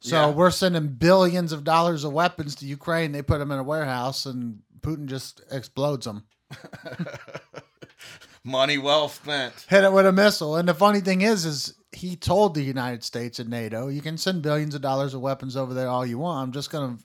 [0.00, 0.30] So Yeah.
[0.30, 3.12] we're sending billions of dollars of weapons to Ukraine.
[3.12, 6.24] They put them in a warehouse, and Putin just explodes them.
[8.44, 9.66] Money well spent.
[9.68, 10.56] hit it with a missile.
[10.56, 14.18] And the funny thing is, is he told the United States and NATO, you can
[14.18, 16.42] send billions of dollars of weapons over there all you want.
[16.48, 16.98] I'm just gonna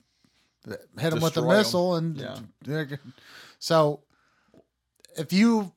[0.66, 2.18] hit them with a missile, and
[2.66, 2.86] Yeah.
[3.58, 4.02] so
[5.16, 5.72] if you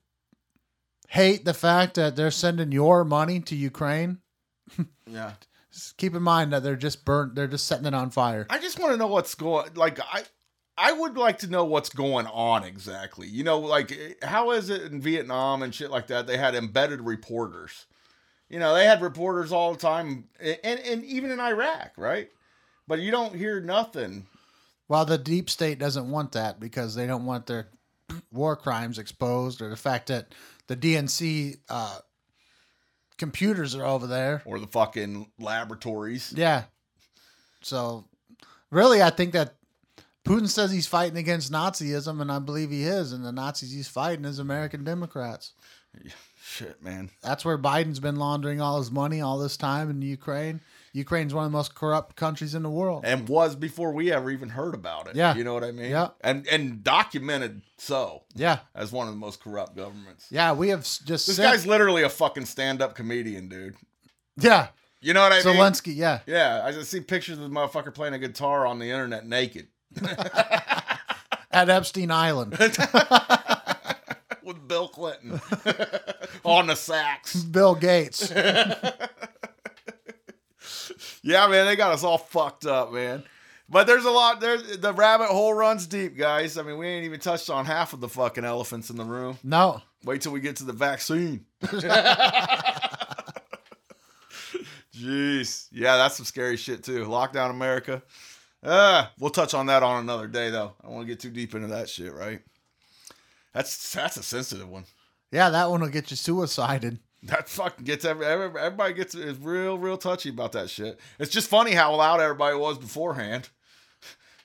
[1.09, 4.19] hate the fact that they're sending your money to Ukraine,
[5.05, 5.33] Yeah.
[5.71, 7.35] just keep in mind that they're just burnt.
[7.35, 8.45] They're just setting it on fire.
[8.49, 10.23] I just want to know what's going like I
[10.79, 13.27] I would like to know what's going on exactly.
[13.27, 16.27] You know, like eh, how is it in Vietnam and shit like that?
[16.27, 17.85] They had embedded reporters.
[18.49, 22.29] You know, they had reporters all the time and and even in Iraq, right?
[22.87, 24.27] But you don't hear nothing.
[24.87, 27.67] Well, the deep state doesn't want that because they don't want their
[28.31, 30.33] war crimes exposed or the fact that
[30.67, 31.99] the DNC uh,
[33.17, 34.41] computers are over there.
[34.45, 36.33] Or the fucking laboratories.
[36.35, 36.63] Yeah.
[37.61, 38.05] So,
[38.71, 39.55] really, I think that
[40.25, 43.11] Putin says he's fighting against Nazism, and I believe he is.
[43.11, 45.53] And the Nazis he's fighting is American Democrats.
[46.49, 47.09] Shit, man.
[47.21, 50.61] That's where Biden's been laundering all his money all this time in Ukraine.
[50.93, 53.03] Ukraine's one of the most corrupt countries in the world.
[53.05, 55.15] And was before we ever even heard about it.
[55.17, 55.35] Yeah.
[55.35, 55.91] You know what I mean?
[55.91, 56.09] Yeah.
[56.21, 60.27] And and documented so Yeah, as one of the most corrupt governments.
[60.31, 63.75] yeah, we have just This sent- guy's literally a fucking stand-up comedian, dude.
[64.37, 64.69] yeah,
[65.01, 65.53] You know what I mean?
[65.55, 65.93] Zelensky.
[65.95, 69.27] Yeah, Yeah, I just see pictures of the motherfucker playing a guitar on the internet
[69.27, 69.67] naked.
[71.51, 72.57] at Epstein Island.
[74.47, 75.41] With Bill Clinton
[76.45, 77.35] on the sax.
[77.43, 78.31] Bill Gates.
[81.21, 83.21] Yeah, man, they got us all fucked up, man.
[83.69, 84.39] But there's a lot.
[84.39, 86.57] there the rabbit hole runs deep, guys.
[86.57, 89.37] I mean, we ain't even touched on half of the fucking elephants in the room.
[89.43, 91.45] No, Wait till we get to the vaccine.
[94.95, 97.03] Jeez, yeah, that's some scary shit too.
[97.05, 98.01] Lockdown America.
[98.63, 100.73] Uh, we'll touch on that on another day, though.
[100.81, 102.41] I don't want to get too deep into that shit, right?
[103.57, 104.85] That's that's a sensitive one.
[105.31, 106.99] yeah, that one will get you suicided.
[107.23, 110.99] That fucking gets every, every everybody gets is real real touchy about that shit.
[111.17, 113.49] It's just funny how loud everybody was beforehand.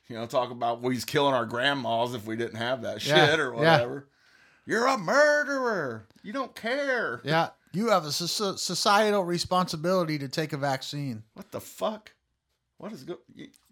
[0.09, 3.17] You know, talk about we was killing our grandmas if we didn't have that shit
[3.17, 3.73] Yeah, or yeah.
[3.73, 4.09] whatever.
[4.67, 6.07] You're a murderer.
[6.23, 7.21] You don't care.
[7.25, 11.23] Yeah, you have a soc- societal responsibility to take a vaccine.
[11.35, 12.13] What the fuck?
[12.79, 13.19] What is good?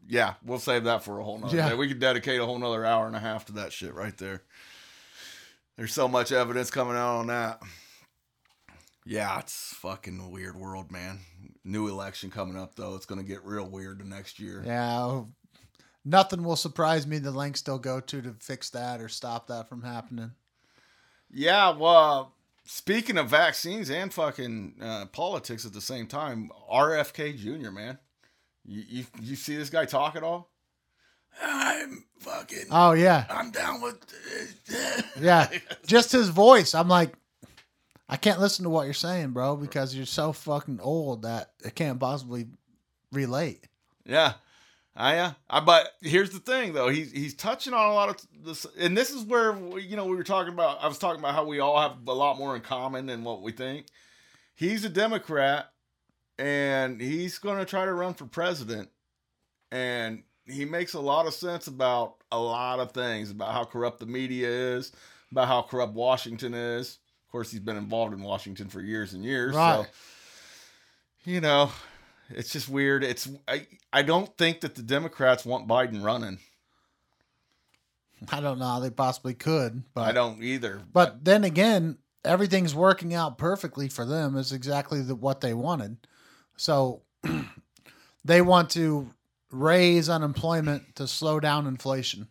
[0.09, 1.69] Yeah, we'll save that for a whole nother Yeah.
[1.71, 1.75] day.
[1.75, 4.43] We could dedicate a whole nother hour and a half to that shit right there.
[5.81, 7.63] There's so much evidence coming out on that.
[9.07, 11.21] Yeah, it's fucking weird world, man.
[11.65, 12.97] New election coming up though.
[12.97, 14.63] It's gonna get real weird the next year.
[14.63, 15.23] Yeah,
[16.05, 17.17] nothing will surprise me.
[17.17, 20.33] The lengths they'll go to to fix that or stop that from happening.
[21.33, 22.35] Yeah, well,
[22.67, 27.71] speaking of vaccines and fucking uh, politics at the same time, RFK Jr.
[27.71, 27.99] Man,
[28.67, 30.51] you, you you see this guy talk at all?
[31.43, 32.67] I'm fucking.
[32.71, 33.99] Oh yeah, I'm down with.
[35.21, 35.49] yeah.
[35.87, 36.75] Just his voice.
[36.75, 37.13] I'm like,
[38.09, 41.71] I can't listen to what you're saying, bro, because you're so fucking old that I
[41.71, 42.49] can't possibly
[43.13, 43.65] relate.
[44.05, 44.35] Yeah,
[44.97, 46.89] I uh, I but here's the thing though.
[46.89, 50.17] He's he's touching on a lot of this, and this is where you know we
[50.17, 50.83] were talking about.
[50.83, 53.43] I was talking about how we all have a lot more in common than what
[53.43, 53.87] we think.
[54.57, 55.71] He's a Democrat,
[56.39, 58.91] and he's going to try to run for president,
[59.71, 64.01] and he makes a lot of sense about a lot of things about how corrupt
[64.01, 64.93] the media is,
[65.33, 66.99] about how corrupt Washington is.
[67.27, 69.85] Of course, he's been involved in Washington for years and years, Right.
[69.85, 71.71] so you know
[72.31, 73.05] it's just weird.
[73.05, 76.39] It's I I don't think that the Democrats want Biden running.
[78.31, 80.83] I don't know how they possibly could, but I don't either.
[80.93, 84.37] But then again, everything's working out perfectly for them.
[84.37, 85.97] It's exactly the, what they wanted.
[86.57, 87.03] So
[88.25, 89.09] they want to
[89.51, 92.29] raise unemployment to slow down inflation,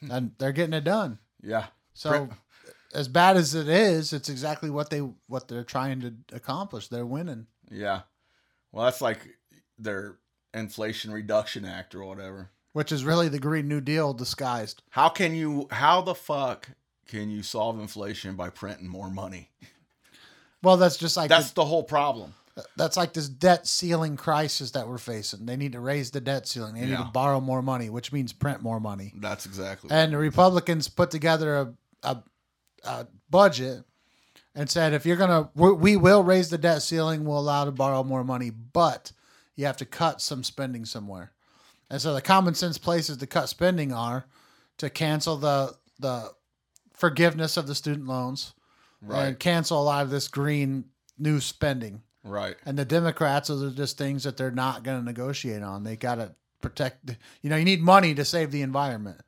[0.00, 0.10] hmm.
[0.10, 1.18] and they're getting it done.
[1.42, 2.28] yeah, So
[2.94, 6.88] as bad as it is, it's exactly what they what they're trying to accomplish.
[6.88, 7.46] They're winning.
[7.70, 8.02] yeah.
[8.72, 9.20] Well, that's like
[9.78, 10.18] their
[10.52, 12.50] Inflation Reduction Act or whatever.
[12.72, 14.82] Which is really the Green New Deal disguised.
[14.90, 15.68] How can you?
[15.70, 16.68] How the fuck
[17.08, 19.50] can you solve inflation by printing more money?
[20.62, 22.34] Well, that's just like That's the whole problem.
[22.76, 25.44] That's like this debt ceiling crisis that we're facing.
[25.44, 26.74] They need to raise the debt ceiling.
[26.74, 27.04] They need Yeah.
[27.04, 29.12] to borrow more money, which means print more money.
[29.16, 29.90] That's exactly.
[29.90, 32.22] And the Republicans put together a, a,
[32.84, 33.84] a budget
[34.54, 37.24] and said, if you're gonna, we we will raise the debt ceiling.
[37.24, 39.12] We'll allow to borrow more money, but
[39.54, 41.32] you have to cut some spending somewhere.
[41.90, 44.26] And so the common sense places to cut spending are
[44.78, 46.32] to cancel the the
[46.94, 48.54] forgiveness of the student loans
[49.02, 49.26] right.
[49.26, 50.86] and cancel a lot of this green
[51.18, 52.02] new spending.
[52.26, 52.56] Right.
[52.66, 55.84] And the Democrats, those are just things that they're not going to negotiate on.
[55.84, 59.20] They got to protect, you know, you need money to save the environment.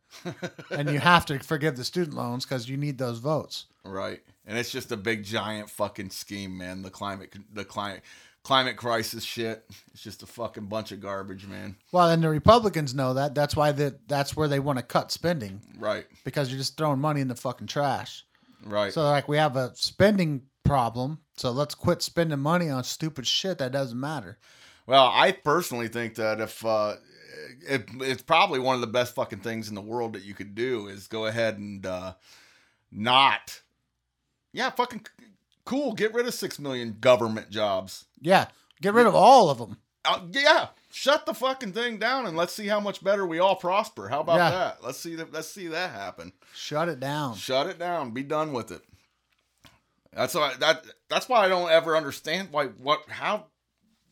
[0.70, 3.66] and you have to forgive the student loans because you need those votes.
[3.84, 4.20] Right.
[4.46, 6.82] And it's just a big giant fucking scheme, man.
[6.82, 8.02] The climate the climate
[8.42, 9.66] climate crisis shit.
[9.92, 11.76] It's just a fucking bunch of garbage, man.
[11.92, 13.34] Well, and the Republicans know that.
[13.34, 16.06] That's why that that's where they want to cut spending Right.
[16.24, 18.24] because you're just throwing money in the fucking trash.
[18.64, 18.90] Right.
[18.92, 21.18] So like we have a spending problem.
[21.38, 24.38] So let's quit spending money on stupid shit that doesn't matter.
[24.86, 26.94] Well, I personally think that if uh,
[27.68, 30.54] it, it's probably one of the best fucking things in the world that you could
[30.54, 32.14] do is go ahead and uh,
[32.90, 33.60] not,
[34.52, 35.06] yeah, fucking
[35.64, 35.92] cool.
[35.92, 38.06] Get rid of six million government jobs.
[38.20, 38.46] Yeah,
[38.80, 39.76] get rid of all of them.
[40.04, 43.56] Uh, yeah, shut the fucking thing down and let's see how much better we all
[43.56, 44.08] prosper.
[44.08, 44.50] How about Yeah.
[44.50, 44.78] that?
[44.82, 45.32] Let's see that.
[45.32, 46.32] Let's see that happen.
[46.54, 47.34] Shut it down.
[47.34, 48.12] Shut it down.
[48.12, 48.82] Be done with it.
[50.12, 53.46] That's why that that's why I don't ever understand why what how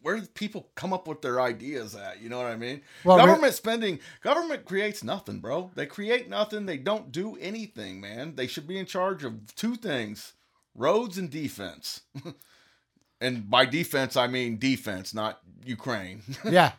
[0.02, 2.20] where do people come up with their ideas at?
[2.22, 2.82] You know what I mean?
[3.02, 5.70] Well, re- government spending government creates nothing, bro.
[5.74, 6.66] They create nothing.
[6.66, 8.36] They don't do anything, man.
[8.36, 10.34] They should be in charge of two things:
[10.74, 12.02] roads and defense.
[13.20, 16.22] and by defense, I mean defense, not Ukraine.
[16.44, 16.72] yeah.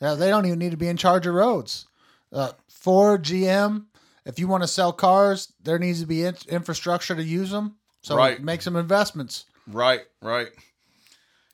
[0.00, 1.86] yeah, they don't even need to be in charge of roads.
[2.32, 3.86] Uh, Ford, GM,
[4.24, 7.77] if you want to sell cars, there needs to be in- infrastructure to use them.
[8.02, 8.40] So Right.
[8.42, 9.44] make some investments.
[9.66, 10.48] right, right.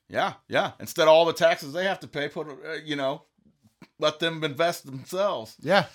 [0.08, 0.72] Yeah, yeah.
[0.78, 3.22] Instead of all the taxes they have to pay, put uh, you know,
[3.98, 5.56] let them invest themselves.
[5.60, 5.86] Yeah.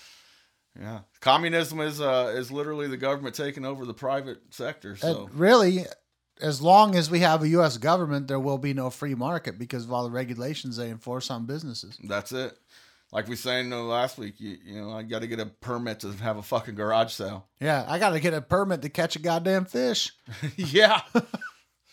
[0.80, 4.96] Yeah, communism is uh is literally the government taking over the private sector.
[4.96, 5.86] So And really,
[6.42, 7.78] as long as we have a U.S.
[7.78, 11.46] government, there will be no free market because of all the regulations they enforce on
[11.46, 11.98] businesses.
[12.04, 12.58] that's it.
[13.12, 16.12] Like we saying last week, you, you know, I got to get a permit to
[16.14, 17.48] have a fucking garage sale.
[17.60, 20.12] Yeah, I got to get a permit to catch a goddamn fish.
[20.56, 21.02] yeah,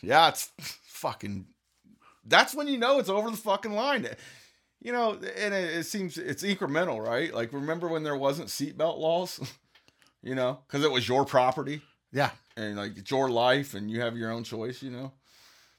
[0.03, 0.29] yeah.
[0.29, 0.53] It's
[0.85, 1.47] fucking.
[2.25, 4.09] That's when you know it's over the fucking line.
[4.83, 7.33] You know, and it, it seems it's incremental, right?
[7.33, 9.41] Like remember when there wasn't seatbelt laws?
[10.23, 11.81] you know, because it was your property.
[12.13, 12.31] Yeah.
[12.57, 15.13] and like it's your life and you have your own choice, you know.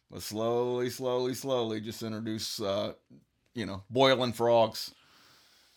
[0.10, 2.94] But slowly, slowly, slowly, just introduce, uh,
[3.54, 4.94] you know, boiling frogs.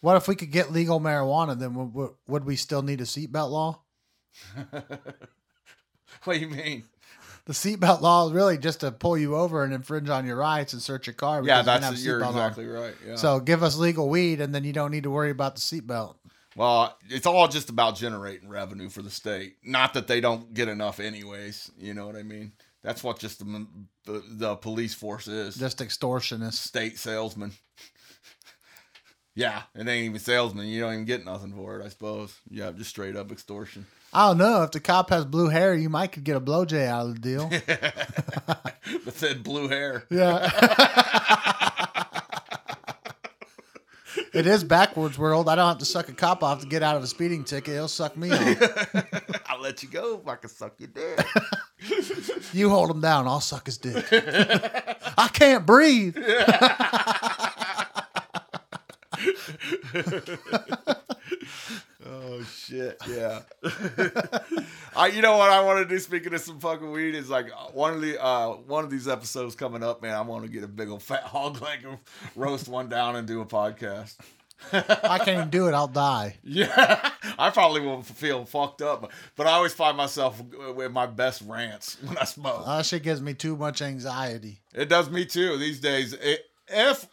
[0.01, 1.59] What if we could get legal marijuana?
[1.59, 3.81] Then would, would, would we still need a seatbelt law?
[6.25, 6.85] what do you mean?
[7.47, 10.73] The seatbelt law is really just to pull you over and infringe on your rights
[10.73, 11.43] and search your car.
[11.45, 12.37] Yeah, you that's a you're seatbelt on.
[12.37, 12.95] exactly right.
[13.07, 13.17] Yeah.
[13.17, 16.15] So give us legal weed, and then you don't need to worry about the seatbelt.
[16.57, 19.57] well, it's all just about generating revenue for the state.
[19.65, 21.71] Not that they don't get enough, anyways.
[21.79, 22.53] You know what I mean?
[22.83, 23.67] That's what just the
[24.07, 25.57] the, the police force is.
[25.57, 26.55] Just extortionists.
[26.55, 27.53] state salesman.
[29.35, 30.67] Yeah, it ain't even salesman.
[30.67, 32.39] You don't even get nothing for it, I suppose.
[32.51, 33.87] Yeah, just straight up extortion.
[34.13, 34.63] I don't know.
[34.65, 37.21] If the cop has blue hair, you might could get a blowjay out of the
[37.21, 37.51] deal.
[39.05, 40.05] But then blue hair.
[40.11, 40.51] yeah.
[44.35, 45.49] it is backwards world.
[45.49, 47.75] I don't have to suck a cop off to get out of a speeding ticket.
[47.75, 48.97] He'll suck me off.
[49.47, 51.25] I'll let you go if I can suck your dick.
[52.53, 53.27] You hold him down.
[53.29, 54.05] I'll suck his dick.
[54.11, 56.17] I can't breathe.
[62.07, 63.41] oh shit, yeah.
[64.97, 65.99] I, you know what I want to do?
[65.99, 69.55] Speaking of some fucking weed, is like one of the uh, one of these episodes
[69.55, 70.15] coming up, man.
[70.15, 71.99] I want to get a big old fat hog leg and
[72.37, 74.17] roast one down and do a podcast.
[74.73, 75.75] I can't even do it.
[75.75, 76.37] I'll die.
[76.45, 80.43] Yeah, I probably will feel fucked up, but, I always find myself
[80.75, 82.67] with my best rants when I smoke.
[82.67, 84.61] That shit gives me too much anxiety.
[84.75, 86.13] It does me too these days.
[86.13, 87.07] It, if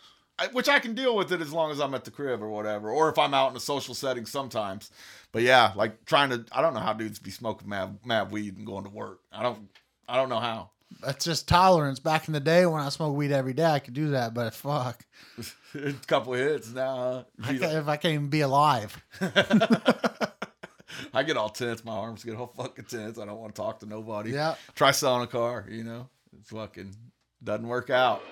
[0.52, 2.90] which I can deal with it as long as I'm at the crib or whatever,
[2.90, 4.92] or if I'm out in a social setting sometimes.
[5.32, 8.58] But yeah, like trying to, I don't know how dudes be smoking mad, mad weed
[8.58, 9.22] and going to work.
[9.32, 9.70] I don't,
[10.08, 10.70] I don't know how.
[11.02, 12.00] That's just tolerance.
[12.00, 14.34] Back in the day when I smoked weed every day, I could do that.
[14.34, 15.06] But fuck,
[15.76, 17.26] a couple of hits now.
[17.44, 19.04] I can't, if I can't even be alive.
[21.14, 21.84] I get all tense.
[21.84, 23.20] My arms get all fucking tense.
[23.20, 24.32] I don't want to talk to nobody.
[24.32, 24.56] Yeah.
[24.76, 25.66] Try selling a car.
[25.70, 26.96] You know, it fucking
[27.44, 28.24] doesn't work out.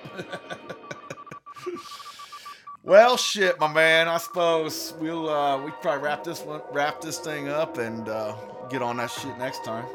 [2.83, 4.07] Well, shit, my man.
[4.07, 8.35] I suppose we'll uh, we probably wrap this one, wrap this thing up, and uh,
[8.69, 9.85] get on that shit next time.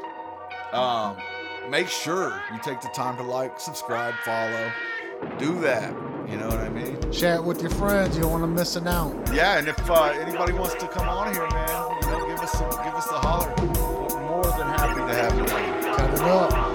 [0.73, 1.17] Um,
[1.69, 4.71] make sure you take the time to like, subscribe, follow.
[5.39, 5.93] Do that.
[6.31, 7.13] You know what I mean?
[7.13, 8.15] Share it with your friends.
[8.17, 9.13] You don't want to miss it out.
[9.35, 12.53] Yeah, and if uh, anybody wants to come on here, man, you know, give us
[12.53, 13.53] some, give us a holler.
[13.59, 15.45] We're more than happy to have you.
[15.45, 16.70] Cut it up.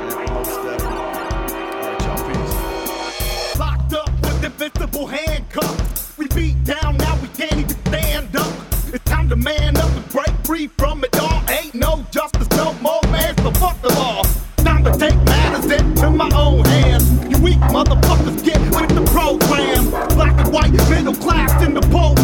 [4.62, 6.18] Invisible handcuffs.
[6.18, 8.54] We beat down, now we can't even stand up.
[8.94, 11.44] It's time to man up and break free from it all.
[11.50, 14.24] Ain't no justice, no more man, so fuck the law.
[14.58, 17.12] Time to take matters into my own hands.
[17.30, 19.90] You weak motherfuckers get with the program.
[20.16, 22.16] Black and white, middle class, in the poor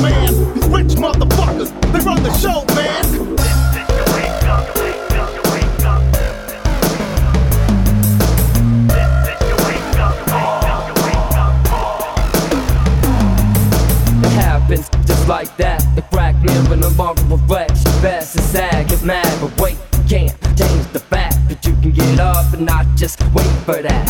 [16.98, 18.36] longer reflects your best.
[18.36, 22.20] It's sad, get mad, but wait, you can't change the fact that you can get
[22.20, 24.08] up and not just wait for that.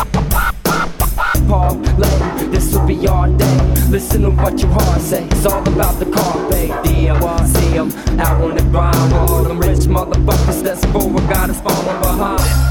[1.47, 3.57] Parlay, this will be our day.
[3.89, 5.25] Listen to what your heart say.
[5.25, 7.21] It's all about the carpe diem.
[7.47, 9.13] See 'em out on the grind.
[9.13, 12.70] All them rich motherfuckers that's forward got us falling behind.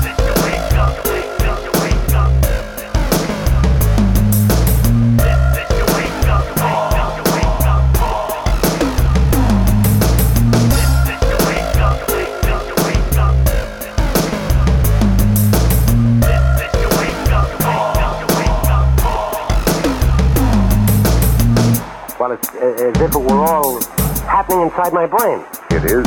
[24.71, 25.45] Inside my brain.
[25.71, 26.05] It is.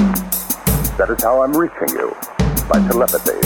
[0.98, 2.16] That is how I'm reaching you.
[2.70, 3.40] By telepathy.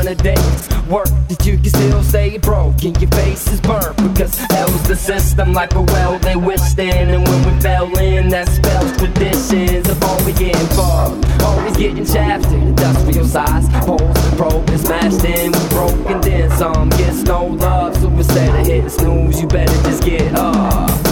[0.00, 2.82] the days work that you can still stay broke.
[2.82, 5.52] And your face is burnt because hell's the system.
[5.52, 7.10] Like a well they wished in.
[7.10, 12.54] And when we fell in that spells traditions of always getting fucked always getting shafted.
[12.54, 13.68] Industrial size.
[13.84, 18.08] Poles broke and smashed in we broke and then some um, gets no love so
[18.08, 21.09] instead of hitting snooze you better just get up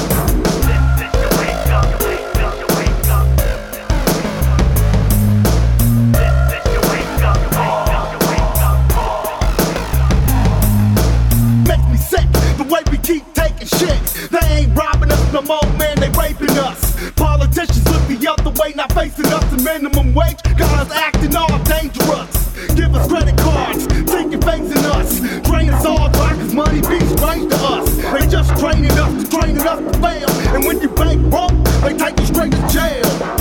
[13.69, 14.31] shit.
[14.31, 16.81] They ain't robbing us no more, man, they raping us.
[17.13, 20.41] Politicians look the other way, not facing us the minimum wage.
[20.57, 22.49] Got us acting all dangerous.
[22.75, 25.21] Give us credit cards, taking in us.
[25.47, 27.97] Drain us all dry, cause money be strange to us.
[27.97, 30.31] They just training us, training us to fail.
[30.55, 31.53] And when you bank broke,
[31.83, 33.38] they take you straight to jail.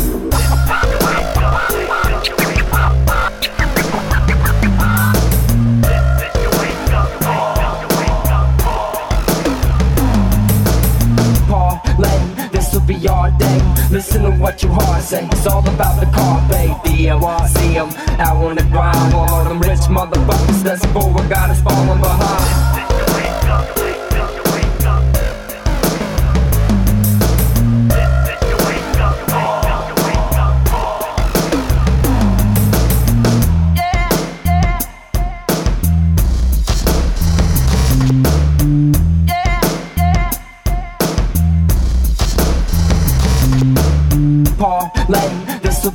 [13.47, 13.59] Day.
[13.91, 15.25] Listen to what your heart say.
[15.31, 17.21] It's all about the carpe diem.
[17.55, 17.89] See 'em
[18.19, 19.13] out on the grind.
[19.13, 22.86] All them rich motherfuckers that's forward got us falling behind.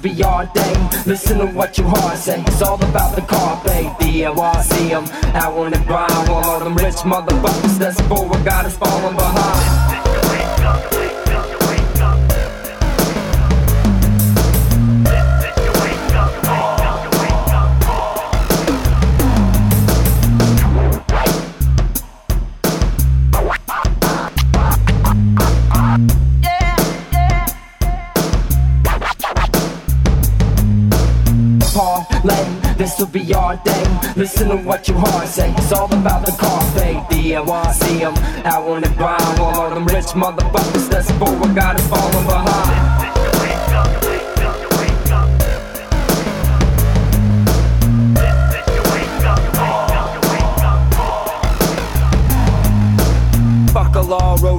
[0.02, 0.88] Be our day.
[1.06, 2.42] Listen to what your heart say.
[2.46, 4.34] It's all about the carpe diem.
[4.62, 6.28] See 'em out on the grind.
[6.28, 9.81] All them rich motherfuckers that's forward got us falling behind.
[34.14, 35.50] Listen to what your heart say.
[35.56, 37.46] It's all about the carpe diem.
[37.72, 39.38] See 'em out on the grind.
[39.40, 43.21] All of them rich motherfuckers that's forward got us falling behind.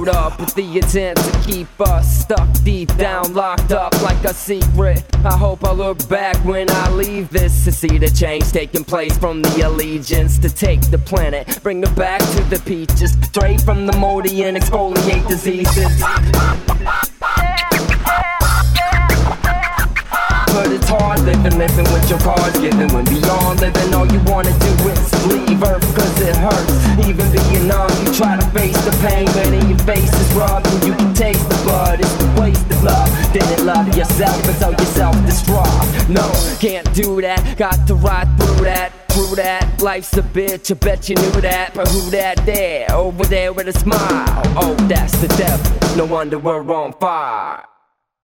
[0.04, 4.34] Rolled up with the intent to keep us stuck deep down, locked up like a
[4.34, 5.02] secret.
[5.24, 9.16] I hope I look back when I leave this to see the change taking place
[9.16, 13.86] from the allegiance to take the planet, bring it back to the peaches, straight from
[13.86, 17.13] the moldy and exfoliate diseases.
[20.84, 24.72] It's hard living, living with your cards given When beyond living, all you wanna do
[24.92, 27.08] is leave Earth cause it hurts.
[27.08, 29.26] Even being numb, you try to face the pain.
[29.26, 32.00] But in your face is rubbed and you can taste the blood.
[32.00, 36.26] It's the waste of love, didn't love yourself until yourself destruct No,
[36.60, 41.08] can't do that, got to ride through that through that, life's a bitch, I bet
[41.08, 41.72] you knew that.
[41.72, 44.42] But who that there, over there with a smile.
[44.56, 47.64] Oh, that's the devil, no wonder we're on fire